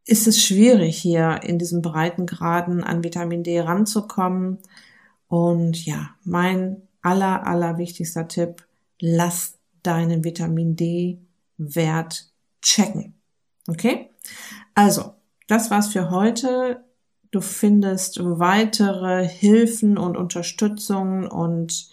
ist 0.04 0.26
es 0.26 0.42
schwierig, 0.42 0.96
hier 0.96 1.40
in 1.42 1.58
diesen 1.58 1.82
breiten 1.82 2.26
Graden 2.26 2.82
an 2.82 3.02
Vitamin 3.02 3.42
D 3.42 3.60
ranzukommen. 3.60 4.58
Und 5.28 5.84
ja, 5.84 6.10
mein 6.22 6.82
aller, 7.02 7.46
aller 7.46 7.78
wichtigster 7.78 8.28
Tipp, 8.28 8.64
lass 9.00 9.58
deinen 9.82 10.24
Vitamin 10.24 10.76
D 10.76 11.18
Wert 11.58 12.30
checken. 12.62 13.14
Okay? 13.68 14.10
Also, 14.74 15.14
das 15.48 15.70
war's 15.70 15.88
für 15.88 16.10
heute. 16.10 16.84
Du 17.30 17.40
findest 17.40 18.18
weitere 18.22 19.26
Hilfen 19.28 19.98
und 19.98 20.16
Unterstützung 20.16 21.26
und 21.28 21.88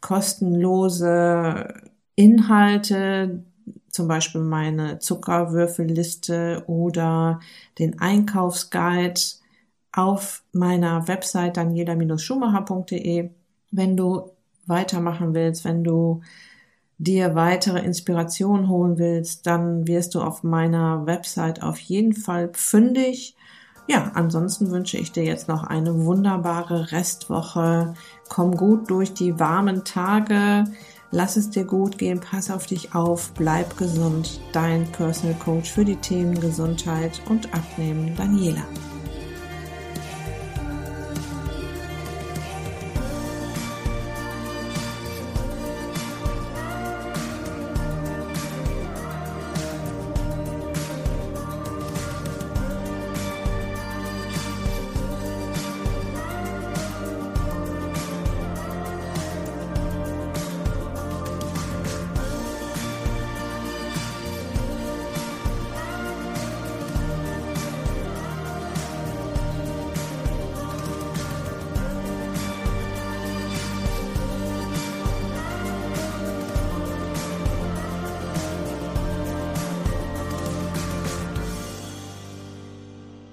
kostenlose 0.00 1.90
Inhalte, 2.14 3.44
zum 3.88 4.08
Beispiel 4.08 4.40
meine 4.40 4.98
Zuckerwürfelliste 4.98 6.64
oder 6.66 7.40
den 7.78 8.00
Einkaufsguide 8.00 9.20
auf 9.92 10.42
meiner 10.52 11.06
Website 11.08 11.56
daniela-schumacher.de. 11.56 13.30
Wenn 13.70 13.96
du 13.96 14.30
weitermachen 14.66 15.34
willst, 15.34 15.64
wenn 15.64 15.84
du 15.84 16.22
dir 17.02 17.34
weitere 17.34 17.80
Inspiration 17.80 18.68
holen 18.68 18.98
willst, 18.98 19.46
dann 19.46 19.86
wirst 19.86 20.14
du 20.14 20.20
auf 20.20 20.42
meiner 20.42 21.06
Website 21.06 21.62
auf 21.62 21.78
jeden 21.78 22.14
Fall 22.14 22.50
fündig. 22.52 23.36
Ja, 23.88 24.12
ansonsten 24.14 24.70
wünsche 24.70 24.96
ich 24.96 25.10
dir 25.10 25.24
jetzt 25.24 25.48
noch 25.48 25.64
eine 25.64 26.04
wunderbare 26.04 26.92
Restwoche. 26.92 27.94
Komm 28.28 28.56
gut 28.56 28.88
durch 28.90 29.12
die 29.12 29.38
warmen 29.40 29.84
Tage. 29.84 30.64
Lass 31.10 31.36
es 31.36 31.50
dir 31.50 31.64
gut 31.64 31.98
gehen, 31.98 32.20
pass 32.20 32.50
auf 32.50 32.66
dich 32.66 32.94
auf, 32.94 33.32
bleib 33.34 33.76
gesund. 33.76 34.40
Dein 34.52 34.90
Personal 34.92 35.36
Coach 35.38 35.70
für 35.70 35.84
die 35.84 35.96
Themen 35.96 36.40
Gesundheit 36.40 37.20
und 37.28 37.52
Abnehmen, 37.52 38.14
Daniela. 38.16 38.62